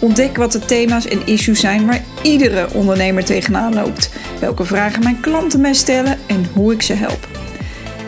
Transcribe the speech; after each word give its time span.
Ontdek 0.00 0.36
wat 0.36 0.52
de 0.52 0.58
thema's 0.58 1.06
en 1.06 1.26
issues 1.26 1.60
zijn 1.60 1.86
waar 1.86 2.04
iedere 2.22 2.74
ondernemer 2.74 3.24
tegenaan 3.24 3.74
loopt. 3.74 4.12
Welke 4.40 4.64
vragen 4.64 5.02
mijn 5.02 5.20
klanten 5.20 5.60
mij 5.60 5.74
stellen 5.74 6.18
en 6.28 6.44
hoe 6.44 6.72
ik 6.72 6.82
ze 6.82 6.92
help. 6.92 7.28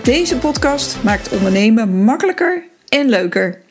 Deze 0.04 0.38
podcast 0.38 1.02
maakt 1.02 1.32
ondernemen 1.32 2.04
makkelijker 2.04 2.68
en 2.88 3.08
leuker. 3.08 3.62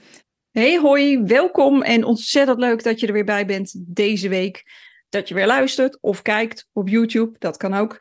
Hey 0.52 0.78
hoi, 0.78 1.24
welkom 1.24 1.82
en 1.82 2.04
ontzettend 2.04 2.60
leuk 2.60 2.84
dat 2.84 3.00
je 3.00 3.08
er 3.08 3.14
weer 3.14 3.26
bij 3.26 3.46
bent 3.46 3.74
deze 3.88 4.30
week. 4.30 4.64
Dat 5.10 5.28
je 5.28 5.34
weer 5.34 5.48
luistert 5.48 5.98
of 6.02 6.22
kijkt 6.22 6.68
op 6.74 6.88
YouTube, 6.90 7.36
dat 7.38 7.58
kan 7.58 7.74
ook. 7.74 7.98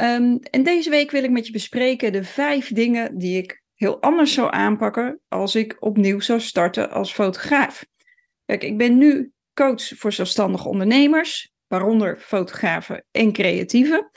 Um, 0.00 0.38
en 0.50 0.62
deze 0.62 0.90
week 0.90 1.10
wil 1.10 1.24
ik 1.24 1.30
met 1.30 1.46
je 1.46 1.52
bespreken 1.52 2.12
de 2.12 2.24
vijf 2.24 2.68
dingen 2.68 3.18
die 3.18 3.42
ik 3.42 3.62
heel 3.74 4.00
anders 4.00 4.34
zou 4.34 4.52
aanpakken 4.52 5.20
als 5.28 5.54
ik 5.54 5.76
opnieuw 5.80 6.20
zou 6.20 6.40
starten 6.40 6.90
als 6.90 7.12
fotograaf. 7.12 7.84
Kijk, 8.46 8.64
ik 8.64 8.76
ben 8.78 8.98
nu 8.98 9.32
coach 9.54 9.82
voor 9.82 10.12
zelfstandige 10.12 10.68
ondernemers, 10.68 11.52
waaronder 11.66 12.18
fotografen 12.20 13.04
en 13.10 13.32
creatieven. 13.32 14.10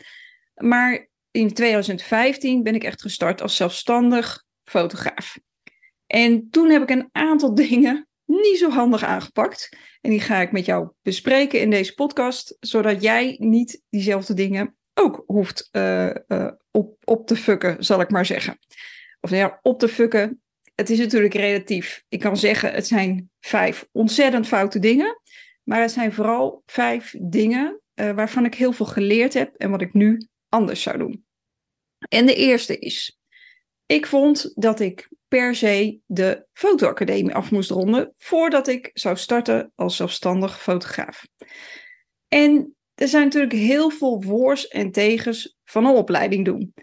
Maar 0.53 1.09
in 1.31 1.53
2015 1.53 2.63
ben 2.63 2.75
ik 2.75 2.83
echt 2.83 3.01
gestart 3.01 3.41
als 3.41 3.55
zelfstandig 3.55 4.43
fotograaf. 4.63 5.37
En 6.07 6.49
toen 6.49 6.69
heb 6.69 6.81
ik 6.81 6.89
een 6.89 7.09
aantal 7.11 7.55
dingen 7.65 8.07
niet 8.25 8.57
zo 8.57 8.69
handig 8.69 9.03
aangepakt. 9.03 9.69
En 10.01 10.09
die 10.09 10.21
ga 10.21 10.41
ik 10.41 10.51
met 10.51 10.65
jou 10.65 10.89
bespreken 11.01 11.59
in 11.59 11.69
deze 11.69 11.93
podcast, 11.93 12.57
zodat 12.59 13.01
jij 13.01 13.35
niet 13.39 13.81
diezelfde 13.89 14.33
dingen 14.33 14.75
ook 14.93 15.23
hoeft 15.25 15.69
uh, 15.71 16.09
uh, 16.27 16.51
op, 16.71 16.97
op 17.03 17.27
te 17.27 17.35
fucken, 17.35 17.83
zal 17.83 18.01
ik 18.01 18.09
maar 18.09 18.25
zeggen. 18.25 18.57
Of 19.21 19.29
ja, 19.29 19.59
op 19.61 19.79
te 19.79 19.87
fucken. 19.87 20.41
Het 20.75 20.89
is 20.89 20.97
natuurlijk 20.97 21.33
relatief. 21.33 22.03
Ik 22.09 22.19
kan 22.19 22.37
zeggen, 22.37 22.73
het 22.73 22.87
zijn 22.87 23.29
vijf 23.39 23.87
ontzettend 23.91 24.47
foute 24.47 24.79
dingen. 24.79 25.21
Maar 25.65 25.81
het 25.81 25.91
zijn 25.91 26.13
vooral 26.13 26.63
vijf 26.65 27.15
dingen 27.19 27.81
uh, 27.95 28.11
waarvan 28.11 28.45
ik 28.45 28.55
heel 28.55 28.71
veel 28.71 28.85
geleerd 28.85 29.33
heb 29.33 29.55
en 29.55 29.69
wat 29.69 29.81
ik 29.81 29.93
nu 29.93 30.27
anders 30.49 30.81
zou 30.81 30.97
doen. 30.97 31.25
En 32.09 32.25
de 32.25 32.35
eerste 32.35 32.79
is, 32.79 33.19
ik 33.85 34.05
vond 34.05 34.51
dat 34.55 34.79
ik 34.79 35.09
per 35.27 35.55
se 35.55 35.99
de 36.05 36.45
fotoacademie 36.53 37.35
af 37.35 37.51
moest 37.51 37.69
ronden 37.69 38.13
voordat 38.17 38.67
ik 38.67 38.89
zou 38.93 39.17
starten 39.17 39.71
als 39.75 39.95
zelfstandig 39.95 40.61
fotograaf. 40.61 41.27
En 42.27 42.75
er 42.93 43.07
zijn 43.07 43.23
natuurlijk 43.23 43.53
heel 43.53 43.89
veel 43.89 44.21
voors 44.21 44.67
en 44.67 44.91
tegens 44.91 45.57
van 45.63 45.85
een 45.85 45.95
opleiding 45.95 46.45
doen. 46.45 46.73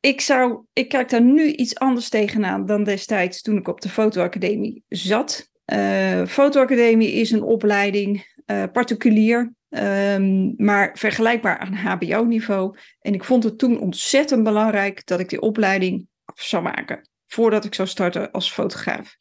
Ik, 0.00 0.20
zou, 0.20 0.64
ik 0.72 0.88
kijk 0.88 1.08
daar 1.08 1.22
nu 1.22 1.52
iets 1.52 1.74
anders 1.74 2.08
tegenaan 2.08 2.66
dan 2.66 2.84
destijds 2.84 3.42
toen 3.42 3.56
ik 3.56 3.68
op 3.68 3.80
de 3.80 3.88
fotoacademie 3.88 4.84
zat. 4.88 5.49
Uh, 5.72 6.26
fotoacademie 6.26 7.12
is 7.12 7.30
een 7.30 7.42
opleiding, 7.42 8.34
uh, 8.46 8.64
particulier, 8.72 9.54
um, 9.68 10.54
maar 10.56 10.90
vergelijkbaar 10.98 11.58
aan 11.58 11.74
HBO-niveau. 11.74 12.76
En 13.00 13.14
ik 13.14 13.24
vond 13.24 13.44
het 13.44 13.58
toen 13.58 13.80
ontzettend 13.80 14.42
belangrijk 14.42 15.06
dat 15.06 15.20
ik 15.20 15.28
die 15.28 15.40
opleiding 15.40 16.06
af 16.24 16.42
zou 16.42 16.62
maken, 16.62 17.08
voordat 17.26 17.64
ik 17.64 17.74
zou 17.74 17.88
starten 17.88 18.30
als 18.30 18.52
fotograaf. 18.52 19.16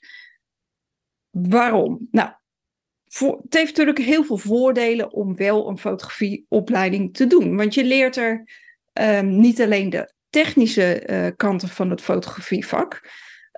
Waarom? 1.30 2.08
Nou, 2.11 2.30
het 3.17 3.54
heeft 3.54 3.77
natuurlijk 3.77 3.98
heel 4.05 4.23
veel 4.23 4.38
voordelen 4.38 5.14
om 5.14 5.36
wel 5.36 5.70
een 5.70 5.77
fotografieopleiding 5.77 7.14
te 7.14 7.27
doen. 7.27 7.55
Want 7.55 7.73
je 7.73 7.83
leert 7.83 8.15
er 8.15 8.43
um, 8.93 9.39
niet 9.39 9.61
alleen 9.61 9.89
de 9.89 10.14
technische 10.30 11.04
uh, 11.09 11.27
kanten 11.36 11.70
van 11.70 11.89
het 11.89 12.02
fotografievak, 12.02 13.09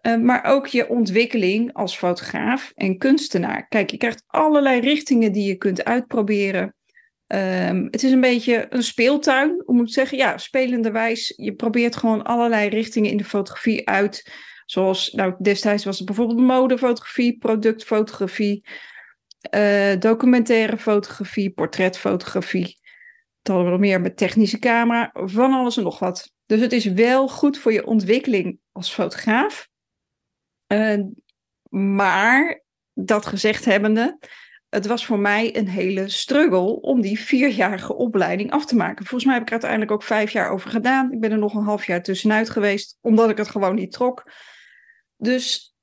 uh, 0.01 0.17
maar 0.17 0.43
ook 0.43 0.67
je 0.67 0.89
ontwikkeling 0.89 1.73
als 1.73 1.97
fotograaf 1.97 2.71
en 2.75 2.97
kunstenaar. 2.97 3.67
Kijk, 3.67 3.91
je 3.91 3.97
krijgt 3.97 4.23
allerlei 4.27 4.79
richtingen 4.79 5.31
die 5.31 5.47
je 5.47 5.55
kunt 5.55 5.83
uitproberen. 5.83 6.75
Um, 7.27 7.87
het 7.91 8.03
is 8.03 8.11
een 8.11 8.21
beetje 8.21 8.65
een 8.69 8.83
speeltuin, 8.83 9.67
om 9.67 9.85
te 9.85 9.91
zeggen. 9.91 10.17
Ja, 10.17 10.37
spelenderwijs. 10.37 11.33
Je 11.35 11.53
probeert 11.53 11.95
gewoon 11.95 12.23
allerlei 12.23 12.69
richtingen 12.69 13.11
in 13.11 13.17
de 13.17 13.23
fotografie 13.23 13.87
uit. 13.87 14.31
Zoals, 14.65 15.11
nou, 15.11 15.33
destijds 15.39 15.85
was 15.85 15.97
het 15.97 16.05
bijvoorbeeld 16.05 16.39
modefotografie, 16.39 17.37
productfotografie, 17.37 18.65
uh, 19.55 19.95
documentaire 19.99 20.77
fotografie, 20.77 21.49
portretfotografie. 21.49 22.79
We 23.41 23.53
nog 23.53 23.79
meer 23.79 24.01
met 24.01 24.17
technische 24.17 24.59
camera, 24.59 25.09
van 25.13 25.53
alles 25.53 25.77
en 25.77 25.83
nog 25.83 25.99
wat. 25.99 26.31
Dus 26.45 26.59
het 26.59 26.71
is 26.71 26.85
wel 26.85 27.27
goed 27.27 27.57
voor 27.57 27.73
je 27.73 27.85
ontwikkeling 27.85 28.59
als 28.71 28.93
fotograaf. 28.93 29.69
Uh, 30.71 31.03
maar 31.69 32.63
dat 32.93 33.25
gezegd 33.25 33.65
hebbende, 33.65 34.17
het 34.69 34.85
was 34.85 35.05
voor 35.05 35.19
mij 35.19 35.57
een 35.57 35.67
hele 35.67 36.09
struggle 36.09 36.81
om 36.81 37.01
die 37.01 37.19
vierjarige 37.19 37.95
opleiding 37.95 38.51
af 38.51 38.65
te 38.65 38.75
maken. 38.75 39.05
Volgens 39.05 39.23
mij 39.23 39.33
heb 39.33 39.41
ik 39.41 39.47
er 39.47 39.53
uiteindelijk 39.53 39.91
ook 39.91 40.03
vijf 40.03 40.31
jaar 40.31 40.49
over 40.49 40.69
gedaan. 40.69 41.11
Ik 41.11 41.19
ben 41.19 41.31
er 41.31 41.37
nog 41.37 41.53
een 41.53 41.63
half 41.63 41.85
jaar 41.85 42.03
tussenuit 42.03 42.49
geweest, 42.49 42.97
omdat 43.01 43.29
ik 43.29 43.37
het 43.37 43.47
gewoon 43.47 43.75
niet 43.75 43.91
trok. 43.91 44.31
Dus 45.17 45.75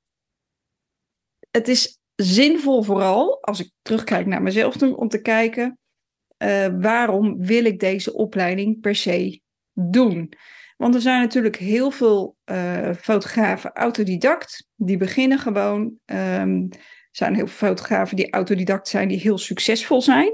het 1.51 1.69
is 1.69 1.99
zinvol 2.15 2.83
vooral, 2.83 3.43
als 3.43 3.61
ik 3.61 3.71
terugkijk 3.83 4.27
naar 4.27 4.43
mezelf 4.43 4.77
toen, 4.77 4.97
om 4.97 5.09
te 5.09 5.21
kijken 5.21 5.79
uh, 6.39 6.67
waarom 6.81 7.45
wil 7.45 7.65
ik 7.65 7.81
deze 7.81 8.13
opleiding 8.15 8.81
per 8.81 8.95
se 8.95 9.41
doen. 9.73 10.33
Want 10.79 10.95
er 10.95 11.01
zijn 11.01 11.21
natuurlijk 11.21 11.57
heel 11.57 11.91
veel 11.91 12.37
uh, 12.45 12.91
fotografen 12.95 13.73
autodidact, 13.73 14.67
die 14.77 14.97
beginnen 14.97 15.39
gewoon. 15.39 15.81
Um, 16.07 16.69
er 16.71 17.27
zijn 17.27 17.35
heel 17.35 17.47
veel 17.47 17.69
fotografen 17.69 18.17
die 18.17 18.33
autodidact 18.33 18.89
zijn, 18.89 19.09
die 19.09 19.19
heel 19.19 19.39
succesvol 19.39 20.03
zijn. 20.03 20.27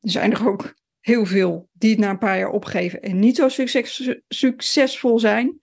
Er 0.00 0.10
zijn 0.10 0.32
er 0.32 0.48
ook 0.48 0.74
heel 1.00 1.26
veel 1.26 1.68
die 1.72 1.90
het 1.90 1.98
na 1.98 2.10
een 2.10 2.18
paar 2.18 2.38
jaar 2.38 2.50
opgeven 2.50 3.00
en 3.00 3.18
niet 3.18 3.36
zo 3.36 3.48
succes, 3.48 4.16
succesvol 4.28 5.18
zijn. 5.18 5.58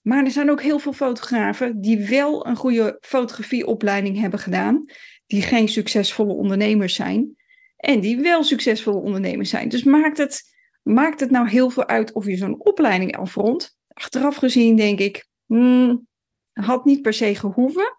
Maar 0.00 0.24
er 0.24 0.30
zijn 0.30 0.50
ook 0.50 0.62
heel 0.62 0.78
veel 0.78 0.92
fotografen 0.92 1.80
die 1.80 2.06
wel 2.06 2.46
een 2.46 2.56
goede 2.56 2.98
fotografieopleiding 3.00 4.20
hebben 4.20 4.38
gedaan, 4.38 4.84
die 5.26 5.42
geen 5.42 5.68
succesvolle 5.68 6.32
ondernemers 6.32 6.94
zijn 6.94 7.36
en 7.76 8.00
die 8.00 8.20
wel 8.20 8.44
succesvolle 8.44 9.00
ondernemers 9.00 9.50
zijn. 9.50 9.68
Dus 9.68 9.82
maakt 9.82 10.18
het 10.18 10.57
Maakt 10.82 11.20
het 11.20 11.30
nou 11.30 11.48
heel 11.48 11.70
veel 11.70 11.86
uit 11.86 12.12
of 12.12 12.26
je 12.26 12.36
zo'n 12.36 12.64
opleiding 12.64 13.16
afrondt? 13.16 13.76
Achteraf 13.88 14.36
gezien 14.36 14.76
denk 14.76 14.98
ik, 14.98 15.28
hmm, 15.46 16.06
had 16.52 16.84
niet 16.84 17.02
per 17.02 17.12
se 17.12 17.34
gehoeven. 17.34 17.96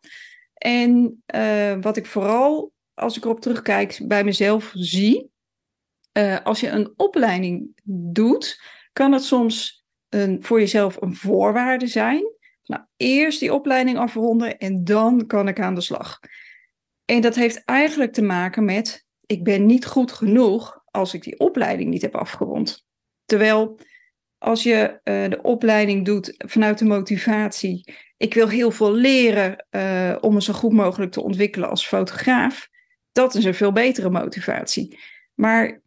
En 0.53 1.23
uh, 1.35 1.75
wat 1.81 1.97
ik 1.97 2.05
vooral, 2.05 2.71
als 2.93 3.17
ik 3.17 3.23
erop 3.23 3.41
terugkijk, 3.41 3.99
bij 4.03 4.23
mezelf 4.23 4.71
zie, 4.73 5.31
uh, 6.17 6.37
als 6.43 6.59
je 6.59 6.69
een 6.69 6.93
opleiding 6.95 7.71
doet, 8.13 8.61
kan 8.93 9.11
het 9.11 9.23
soms 9.23 9.85
een, 10.09 10.43
voor 10.43 10.59
jezelf 10.59 11.01
een 11.01 11.15
voorwaarde 11.15 11.87
zijn. 11.87 12.33
Nou, 12.63 12.83
eerst 12.97 13.39
die 13.39 13.53
opleiding 13.53 13.97
afronden 13.97 14.57
en 14.57 14.83
dan 14.83 15.25
kan 15.25 15.47
ik 15.47 15.59
aan 15.59 15.75
de 15.75 15.81
slag. 15.81 16.19
En 17.05 17.21
dat 17.21 17.35
heeft 17.35 17.63
eigenlijk 17.65 18.13
te 18.13 18.21
maken 18.21 18.65
met, 18.65 19.05
ik 19.25 19.43
ben 19.43 19.65
niet 19.65 19.85
goed 19.85 20.11
genoeg 20.11 20.78
als 20.91 21.13
ik 21.13 21.23
die 21.23 21.39
opleiding 21.39 21.89
niet 21.89 22.01
heb 22.01 22.15
afgerond. 22.15 22.87
Terwijl 23.25 23.79
als 24.37 24.63
je 24.63 24.99
uh, 25.03 25.29
de 25.29 25.39
opleiding 25.41 26.05
doet 26.05 26.33
vanuit 26.37 26.77
de 26.77 26.85
motivatie, 26.85 27.93
ik 28.17 28.33
wil 28.33 28.47
heel 28.47 28.71
veel 28.71 28.93
leren 28.93 29.65
uh, 29.71 30.15
om 30.21 30.33
me 30.33 30.41
zo 30.41 30.53
goed 30.53 30.73
mogelijk 30.73 31.11
te 31.11 31.23
ontwikkelen 31.23 31.69
als 31.69 31.87
fotograaf, 31.87 32.69
dat 33.11 33.35
is 33.35 33.43
een 33.43 33.53
veel 33.53 33.71
betere 33.71 34.09
motivatie. 34.09 34.99
Maar 35.33 35.81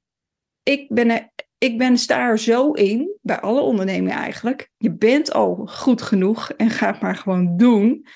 ik 0.62 0.88
ben, 0.88 1.32
ik 1.58 1.78
ben 1.78 1.98
sta 1.98 2.36
zo 2.36 2.72
in, 2.72 3.18
bij 3.20 3.40
alle 3.40 3.60
ondernemingen 3.60 4.16
eigenlijk, 4.16 4.70
je 4.76 4.92
bent 4.92 5.32
al 5.32 5.66
goed 5.66 6.02
genoeg 6.02 6.50
en 6.50 6.70
ga 6.70 6.86
het 6.86 7.00
maar 7.00 7.16
gewoon 7.16 7.56
doen. 7.56 8.06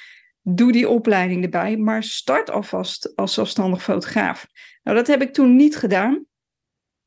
Doe 0.42 0.72
die 0.72 0.88
opleiding 0.88 1.44
erbij, 1.44 1.76
maar 1.76 2.02
start 2.02 2.50
alvast 2.50 3.16
als 3.16 3.34
zelfstandig 3.34 3.82
fotograaf. 3.82 4.46
Nou, 4.82 4.96
dat 4.96 5.06
heb 5.06 5.22
ik 5.22 5.32
toen 5.32 5.56
niet 5.56 5.76
gedaan. 5.76 6.24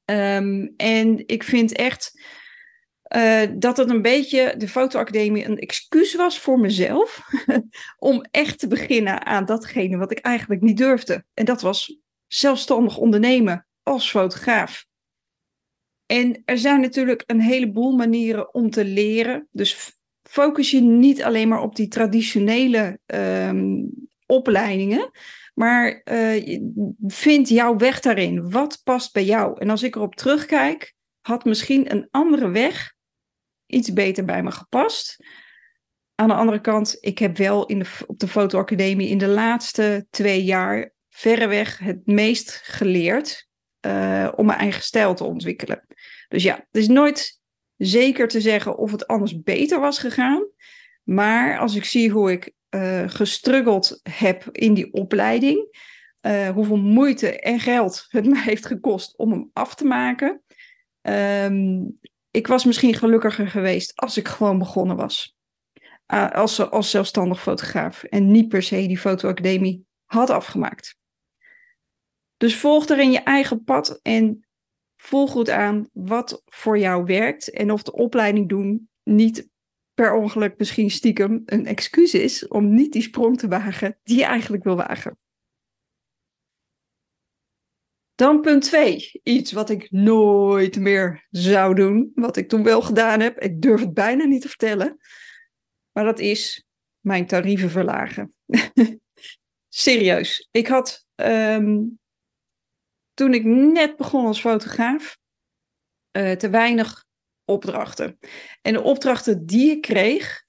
Um, 0.09 0.73
en 0.77 1.27
ik 1.27 1.43
vind 1.43 1.71
echt 1.71 2.21
uh, 3.15 3.41
dat 3.55 3.77
het 3.77 3.89
een 3.89 4.01
beetje 4.01 4.53
de 4.57 4.67
fotoacademie 4.67 5.45
een 5.45 5.57
excuus 5.57 6.15
was 6.15 6.39
voor 6.39 6.59
mezelf 6.59 7.21
om 7.97 8.25
echt 8.31 8.59
te 8.59 8.67
beginnen 8.67 9.25
aan 9.25 9.45
datgene 9.45 9.97
wat 9.97 10.11
ik 10.11 10.19
eigenlijk 10.19 10.61
niet 10.61 10.77
durfde. 10.77 11.25
En 11.33 11.45
dat 11.45 11.61
was 11.61 11.99
zelfstandig 12.27 12.97
ondernemen 12.97 13.67
als 13.83 14.09
fotograaf. 14.09 14.85
En 16.05 16.41
er 16.45 16.57
zijn 16.57 16.81
natuurlijk 16.81 17.23
een 17.25 17.41
heleboel 17.41 17.95
manieren 17.95 18.53
om 18.53 18.69
te 18.69 18.85
leren. 18.85 19.47
Dus 19.51 19.99
focus 20.23 20.71
je 20.71 20.81
niet 20.81 21.23
alleen 21.23 21.47
maar 21.47 21.61
op 21.61 21.75
die 21.75 21.87
traditionele 21.87 22.99
ehm, 23.05 23.85
opleidingen, 24.25 25.11
maar 25.59 26.01
uh, 26.05 26.59
vind 27.07 27.49
jouw 27.49 27.75
weg 27.75 27.99
daarin. 27.99 28.51
Wat 28.51 28.81
past 28.83 29.13
bij 29.13 29.23
jou? 29.23 29.59
En 29.59 29.69
als 29.69 29.83
ik 29.83 29.95
erop 29.95 30.15
terugkijk, 30.15 30.93
had 31.21 31.45
misschien 31.45 31.91
een 31.91 32.07
andere 32.11 32.49
weg 32.49 32.93
iets 33.65 33.93
beter 33.93 34.25
bij 34.25 34.43
me 34.43 34.51
gepast. 34.51 35.17
Aan 36.15 36.27
de 36.27 36.33
andere 36.33 36.61
kant, 36.61 36.97
ik 36.99 37.19
heb 37.19 37.37
wel 37.37 37.65
in 37.65 37.79
de, 37.79 37.89
op 38.07 38.19
de 38.19 38.27
fotoacademie 38.27 39.09
in 39.09 39.17
de 39.17 39.27
laatste 39.27 40.07
twee 40.09 40.43
jaar 40.43 40.93
verreweg 41.09 41.77
het 41.77 42.05
meest 42.05 42.51
geleerd 42.51 43.47
uh, 43.85 44.31
om 44.35 44.45
mijn 44.45 44.59
eigen 44.59 44.83
stijl 44.83 45.15
te 45.15 45.23
ontwikkelen. 45.23 45.85
Dus 46.27 46.43
ja, 46.43 46.55
het 46.55 46.81
is 46.81 46.87
nooit 46.87 47.41
zeker 47.77 48.27
te 48.27 48.41
zeggen 48.41 48.77
of 48.77 48.91
het 48.91 49.07
anders 49.07 49.41
beter 49.41 49.79
was 49.79 49.99
gegaan. 49.99 50.47
Maar 51.03 51.59
als 51.59 51.75
ik 51.75 51.85
zie 51.85 52.09
hoe 52.09 52.31
ik 52.31 52.53
uh, 52.75 53.03
gestruggeld 53.09 53.99
heb 54.09 54.49
in 54.51 54.73
die 54.73 54.93
opleiding, 54.93 55.77
uh, 56.21 56.49
hoeveel 56.49 56.77
moeite 56.77 57.39
en 57.39 57.59
geld 57.59 58.05
het 58.09 58.25
mij 58.29 58.41
heeft 58.41 58.65
gekost 58.65 59.17
om 59.17 59.31
hem 59.31 59.49
af 59.53 59.75
te 59.75 59.85
maken. 59.85 60.43
Um, 61.01 61.99
ik 62.31 62.47
was 62.47 62.65
misschien 62.65 62.93
gelukkiger 62.93 63.47
geweest 63.47 63.95
als 63.95 64.17
ik 64.17 64.27
gewoon 64.27 64.57
begonnen 64.57 64.95
was. 64.95 65.37
Uh, 66.13 66.31
als, 66.31 66.69
als 66.69 66.89
zelfstandig 66.89 67.41
fotograaf. 67.41 68.03
En 68.03 68.31
niet 68.31 68.47
per 68.47 68.63
se 68.63 68.87
die 68.87 68.97
fotoacademie 68.97 69.85
had 70.05 70.29
afgemaakt. 70.29 70.97
Dus 72.37 72.55
volg 72.55 72.87
erin 72.87 73.11
je 73.11 73.19
eigen 73.19 73.63
pad 73.63 73.99
en 74.01 74.47
voel 74.95 75.27
goed 75.27 75.49
aan 75.49 75.89
wat 75.93 76.41
voor 76.45 76.77
jou 76.77 77.05
werkt. 77.05 77.49
En 77.49 77.71
of 77.71 77.83
de 77.83 77.91
opleiding 77.91 78.49
doen 78.49 78.89
niet 79.03 79.49
per 79.99 80.13
ongeluk 80.13 80.57
misschien 80.57 80.91
stiekem 80.91 81.41
een 81.45 81.65
excuus 81.65 82.13
is 82.13 82.47
om 82.47 82.73
niet 82.73 82.93
die 82.93 83.01
sprong 83.01 83.37
te 83.37 83.47
wagen 83.47 83.99
die 84.03 84.17
je 84.17 84.23
eigenlijk 84.23 84.63
wil 84.63 84.75
wagen. 84.75 85.17
Dan 88.15 88.41
punt 88.41 88.63
2. 88.63 89.19
Iets 89.23 89.51
wat 89.51 89.69
ik 89.69 89.91
nooit 89.91 90.79
meer 90.79 91.27
zou 91.29 91.75
doen. 91.75 92.11
Wat 92.15 92.37
ik 92.37 92.49
toen 92.49 92.63
wel 92.63 92.81
gedaan 92.81 93.19
heb. 93.19 93.39
Ik 93.39 93.61
durf 93.61 93.79
het 93.81 93.93
bijna 93.93 94.23
niet 94.23 94.41
te 94.41 94.47
vertellen. 94.47 94.97
Maar 95.91 96.03
dat 96.03 96.19
is 96.19 96.65
mijn 96.99 97.27
tarieven 97.27 97.69
verlagen. 97.69 98.33
Serieus. 99.67 100.47
Ik 100.51 100.67
had 100.67 101.05
um, 101.15 101.99
toen 103.13 103.33
ik 103.33 103.43
net 103.45 103.95
begon 103.95 104.25
als 104.25 104.39
fotograaf 104.39 105.17
uh, 106.17 106.31
te 106.31 106.49
weinig 106.49 107.07
opdrachten. 107.49 108.17
En 108.61 108.73
de 108.73 108.81
opdrachten 108.81 109.45
die 109.45 109.71
ik 109.71 109.81
kreeg, 109.81 110.43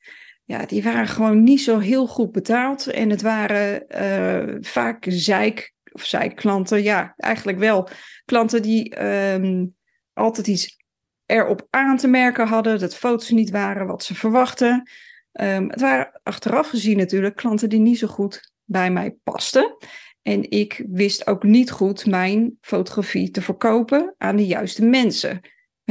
ja, 0.44 0.67
die 0.67 0.82
waren 0.82 1.08
gewoon 1.08 1.43
niet 1.43 1.61
zo 1.61 1.79
heel 1.79 2.06
goed 2.06 2.32
betaald. 2.32 2.87
En 2.87 3.11
het 3.11 3.23
waren 3.23 3.85
uh, 3.88 4.56
vaak 4.61 5.06
zeik 5.08 5.73
of 5.93 6.05
zij 6.05 6.29
klanten, 6.29 6.82
ja, 6.82 7.14
eigenlijk 7.17 7.58
wel. 7.58 7.88
Klanten 8.25 8.62
die 8.62 9.05
um, 9.32 9.75
altijd 10.12 10.47
iets 10.47 10.79
erop 11.26 11.67
aan 11.70 11.97
te 11.97 12.08
merken 12.08 12.47
hadden, 12.47 12.79
dat 12.79 12.97
foto's 12.97 13.31
niet 13.31 13.50
waren 13.50 13.87
wat 13.87 14.05
ze 14.05 14.14
verwachten. 14.14 14.91
Um, 15.32 15.70
het 15.70 15.81
waren 15.81 16.20
achteraf 16.23 16.69
gezien 16.69 16.96
natuurlijk 16.96 17.37
klanten 17.37 17.69
die 17.69 17.81
niet 17.81 17.99
zo 17.99 18.06
goed 18.06 18.53
bij 18.64 18.91
mij 18.91 19.17
pasten. 19.23 19.76
En 20.23 20.50
ik 20.50 20.85
wist 20.88 21.26
ook 21.26 21.43
niet 21.43 21.70
goed 21.70 22.06
mijn 22.06 22.58
fotografie 22.61 23.31
te 23.31 23.43
verkopen 23.43 24.14
aan 24.19 24.37
de 24.37 24.46
juiste 24.46 24.85
mensen. 24.85 25.41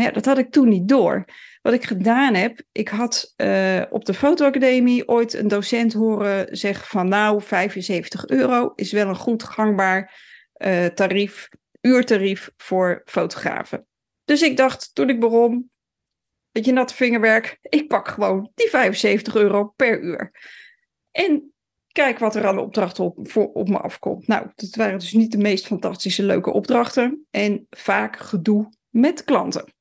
Ja, 0.02 0.12
dat 0.12 0.26
had 0.26 0.38
ik 0.38 0.52
toen 0.52 0.70
niet 0.70 0.88
door. 0.88 1.26
Wat 1.62 1.74
ik 1.74 1.86
gedaan 1.86 2.34
heb, 2.34 2.62
ik 2.72 2.88
had 2.88 3.34
uh, 3.38 3.82
op 3.90 4.06
de 4.06 4.14
fotoacademie 4.14 5.08
ooit 5.08 5.34
een 5.34 5.48
docent 5.48 5.94
horen 5.94 6.58
zeggen 6.58 6.88
van 6.88 7.08
nou, 7.08 7.42
75 7.42 8.28
euro 8.28 8.72
is 8.76 8.92
wel 8.92 9.08
een 9.08 9.16
goed 9.16 9.44
gangbaar 9.44 10.14
uh, 10.58 10.86
tarief, 10.86 11.50
uurtarief 11.82 12.52
voor 12.58 13.02
fotografen. 13.06 13.88
Dus 14.26 14.42
ik 14.42 14.58
dacht 14.58 14.90
toen 14.94 15.10
ik 15.10 15.20
begon, 15.20 15.72
dat 16.52 16.66
je 16.66 16.72
natte 16.72 16.96
vingerwerk, 16.96 17.58
ik 17.62 17.88
pak 17.88 18.08
gewoon 18.08 18.52
die 18.56 18.70
75 18.70 19.36
euro 19.36 19.74
per 19.76 20.02
uur. 20.02 20.32
En 21.12 21.54
kijk 21.92 22.20
wat 22.20 22.36
er 22.36 22.48
aan 22.48 22.56
de 22.56 22.62
opdrachten 22.62 23.04
op, 23.04 23.32
voor, 23.32 23.52
op 23.52 23.70
me 23.70 23.78
afkomt. 23.78 24.28
Nou, 24.28 24.48
dat 24.56 24.76
waren 24.76 25.00
dus 25.00 25.14
niet 25.14 25.32
de 25.32 25.38
meest 25.38 25.66
fantastische 25.66 26.24
leuke 26.24 26.52
opdrachten 26.52 27.26
en 27.30 27.68
vaak 27.70 28.18
gedoe 28.18 28.70
met 28.90 29.24
klanten 29.24 29.78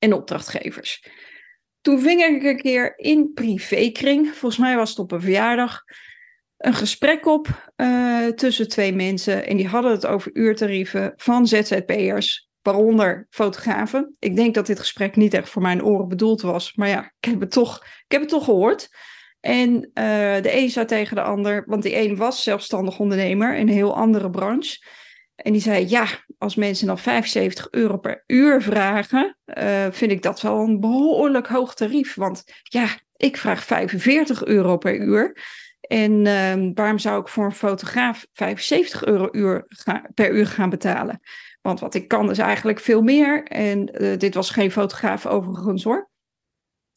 en 0.00 0.12
opdrachtgevers. 0.12 1.04
Toen 1.80 2.00
ving 2.00 2.22
ik 2.22 2.42
een 2.42 2.60
keer 2.60 2.98
in 2.98 3.32
privékring, 3.32 4.26
volgens 4.26 4.60
mij 4.60 4.76
was 4.76 4.90
het 4.90 4.98
op 4.98 5.12
een 5.12 5.20
verjaardag, 5.20 5.82
een 6.56 6.74
gesprek 6.74 7.26
op 7.26 7.72
uh, 7.76 8.26
tussen 8.26 8.68
twee 8.68 8.92
mensen. 8.92 9.46
En 9.46 9.56
die 9.56 9.68
hadden 9.68 9.90
het 9.90 10.06
over 10.06 10.30
uurtarieven 10.34 11.12
van 11.16 11.46
ZZP'ers, 11.46 12.48
waaronder 12.62 13.26
fotografen. 13.30 14.16
Ik 14.18 14.36
denk 14.36 14.54
dat 14.54 14.66
dit 14.66 14.78
gesprek 14.78 15.16
niet 15.16 15.34
echt 15.34 15.48
voor 15.48 15.62
mijn 15.62 15.84
oren 15.84 16.08
bedoeld 16.08 16.40
was, 16.40 16.74
maar 16.74 16.88
ja, 16.88 17.12
ik 17.20 17.30
heb 17.30 17.40
het 17.40 17.50
toch, 17.50 17.76
ik 17.84 18.12
heb 18.12 18.20
het 18.20 18.30
toch 18.30 18.44
gehoord. 18.44 18.88
En 19.40 19.74
uh, 19.74 19.82
de 20.42 20.56
een 20.56 20.70
zei 20.70 20.86
tegen 20.86 21.16
de 21.16 21.22
ander, 21.22 21.64
want 21.66 21.82
die 21.82 21.96
een 21.96 22.16
was 22.16 22.42
zelfstandig 22.42 22.98
ondernemer 22.98 23.56
in 23.56 23.68
een 23.68 23.74
heel 23.74 23.96
andere 23.96 24.30
branche. 24.30 24.84
En 25.42 25.52
die 25.52 25.60
zei, 25.60 25.88
ja, 25.88 26.06
als 26.38 26.54
mensen 26.54 26.86
dan 26.86 26.98
75 26.98 27.68
euro 27.70 27.96
per 27.96 28.24
uur 28.26 28.62
vragen, 28.62 29.36
uh, 29.58 29.86
vind 29.90 30.10
ik 30.10 30.22
dat 30.22 30.40
wel 30.40 30.58
een 30.58 30.80
behoorlijk 30.80 31.46
hoog 31.46 31.74
tarief. 31.74 32.14
Want 32.14 32.44
ja, 32.62 32.88
ik 33.16 33.36
vraag 33.36 33.64
45 33.64 34.44
euro 34.44 34.76
per 34.76 34.96
uur. 34.96 35.36
En 35.80 36.12
uh, 36.12 36.70
waarom 36.74 36.98
zou 36.98 37.20
ik 37.20 37.28
voor 37.28 37.44
een 37.44 37.52
fotograaf 37.52 38.26
75 38.32 39.04
euro 39.04 39.28
uur 39.32 39.66
per 40.14 40.30
uur 40.30 40.46
gaan 40.46 40.70
betalen? 40.70 41.20
Want 41.62 41.80
wat 41.80 41.94
ik 41.94 42.08
kan 42.08 42.30
is 42.30 42.38
eigenlijk 42.38 42.80
veel 42.80 43.02
meer. 43.02 43.42
En 43.44 44.02
uh, 44.02 44.18
dit 44.18 44.34
was 44.34 44.50
geen 44.50 44.70
fotograaf 44.70 45.26
overigens 45.26 45.84
hoor. 45.84 46.10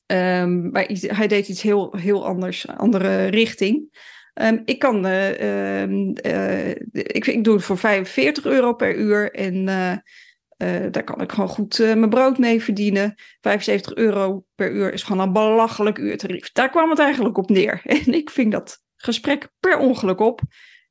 Um, 0.06 0.72
maar 0.72 0.86
hij 1.02 1.28
deed 1.28 1.48
iets 1.48 1.62
heel, 1.62 1.96
heel 1.98 2.26
anders, 2.26 2.68
andere 2.68 3.26
richting. 3.26 4.02
Um, 4.42 4.62
ik 4.66 4.80
kan, 4.80 5.06
uh, 5.06 5.82
uh, 6.22 6.70
ik, 6.92 7.28
ik 7.28 7.44
doe 7.44 7.56
het 7.56 7.64
voor 7.64 7.78
45 7.78 8.46
euro 8.46 8.74
per 8.74 8.96
uur 8.96 9.32
en 9.32 9.56
uh, 9.56 10.92
daar 10.92 11.04
kan 11.04 11.22
ik 11.22 11.32
gewoon 11.32 11.50
goed 11.50 11.78
mijn 11.78 12.10
brood 12.10 12.38
mee 12.38 12.64
verdienen. 12.64 13.16
75 13.42 13.96
euro 13.96 14.46
per 14.56 14.72
uur 14.72 14.94
is 14.94 15.04
gewoon 15.04 15.28
een 15.28 15.34
belachelijk 15.34 15.98
uurtarief. 15.98 16.52
Daar 16.52 16.70
kwam 16.70 16.90
het 16.90 17.00
eigenlijk 17.00 17.38
op 17.38 17.50
neer. 17.50 17.82
En 18.06 18.14
ik 18.14 18.30
ving 18.30 18.52
dat 18.52 18.84
gesprek 18.96 19.50
per 19.60 19.78
ongeluk 19.78 20.20
op. 20.20 20.42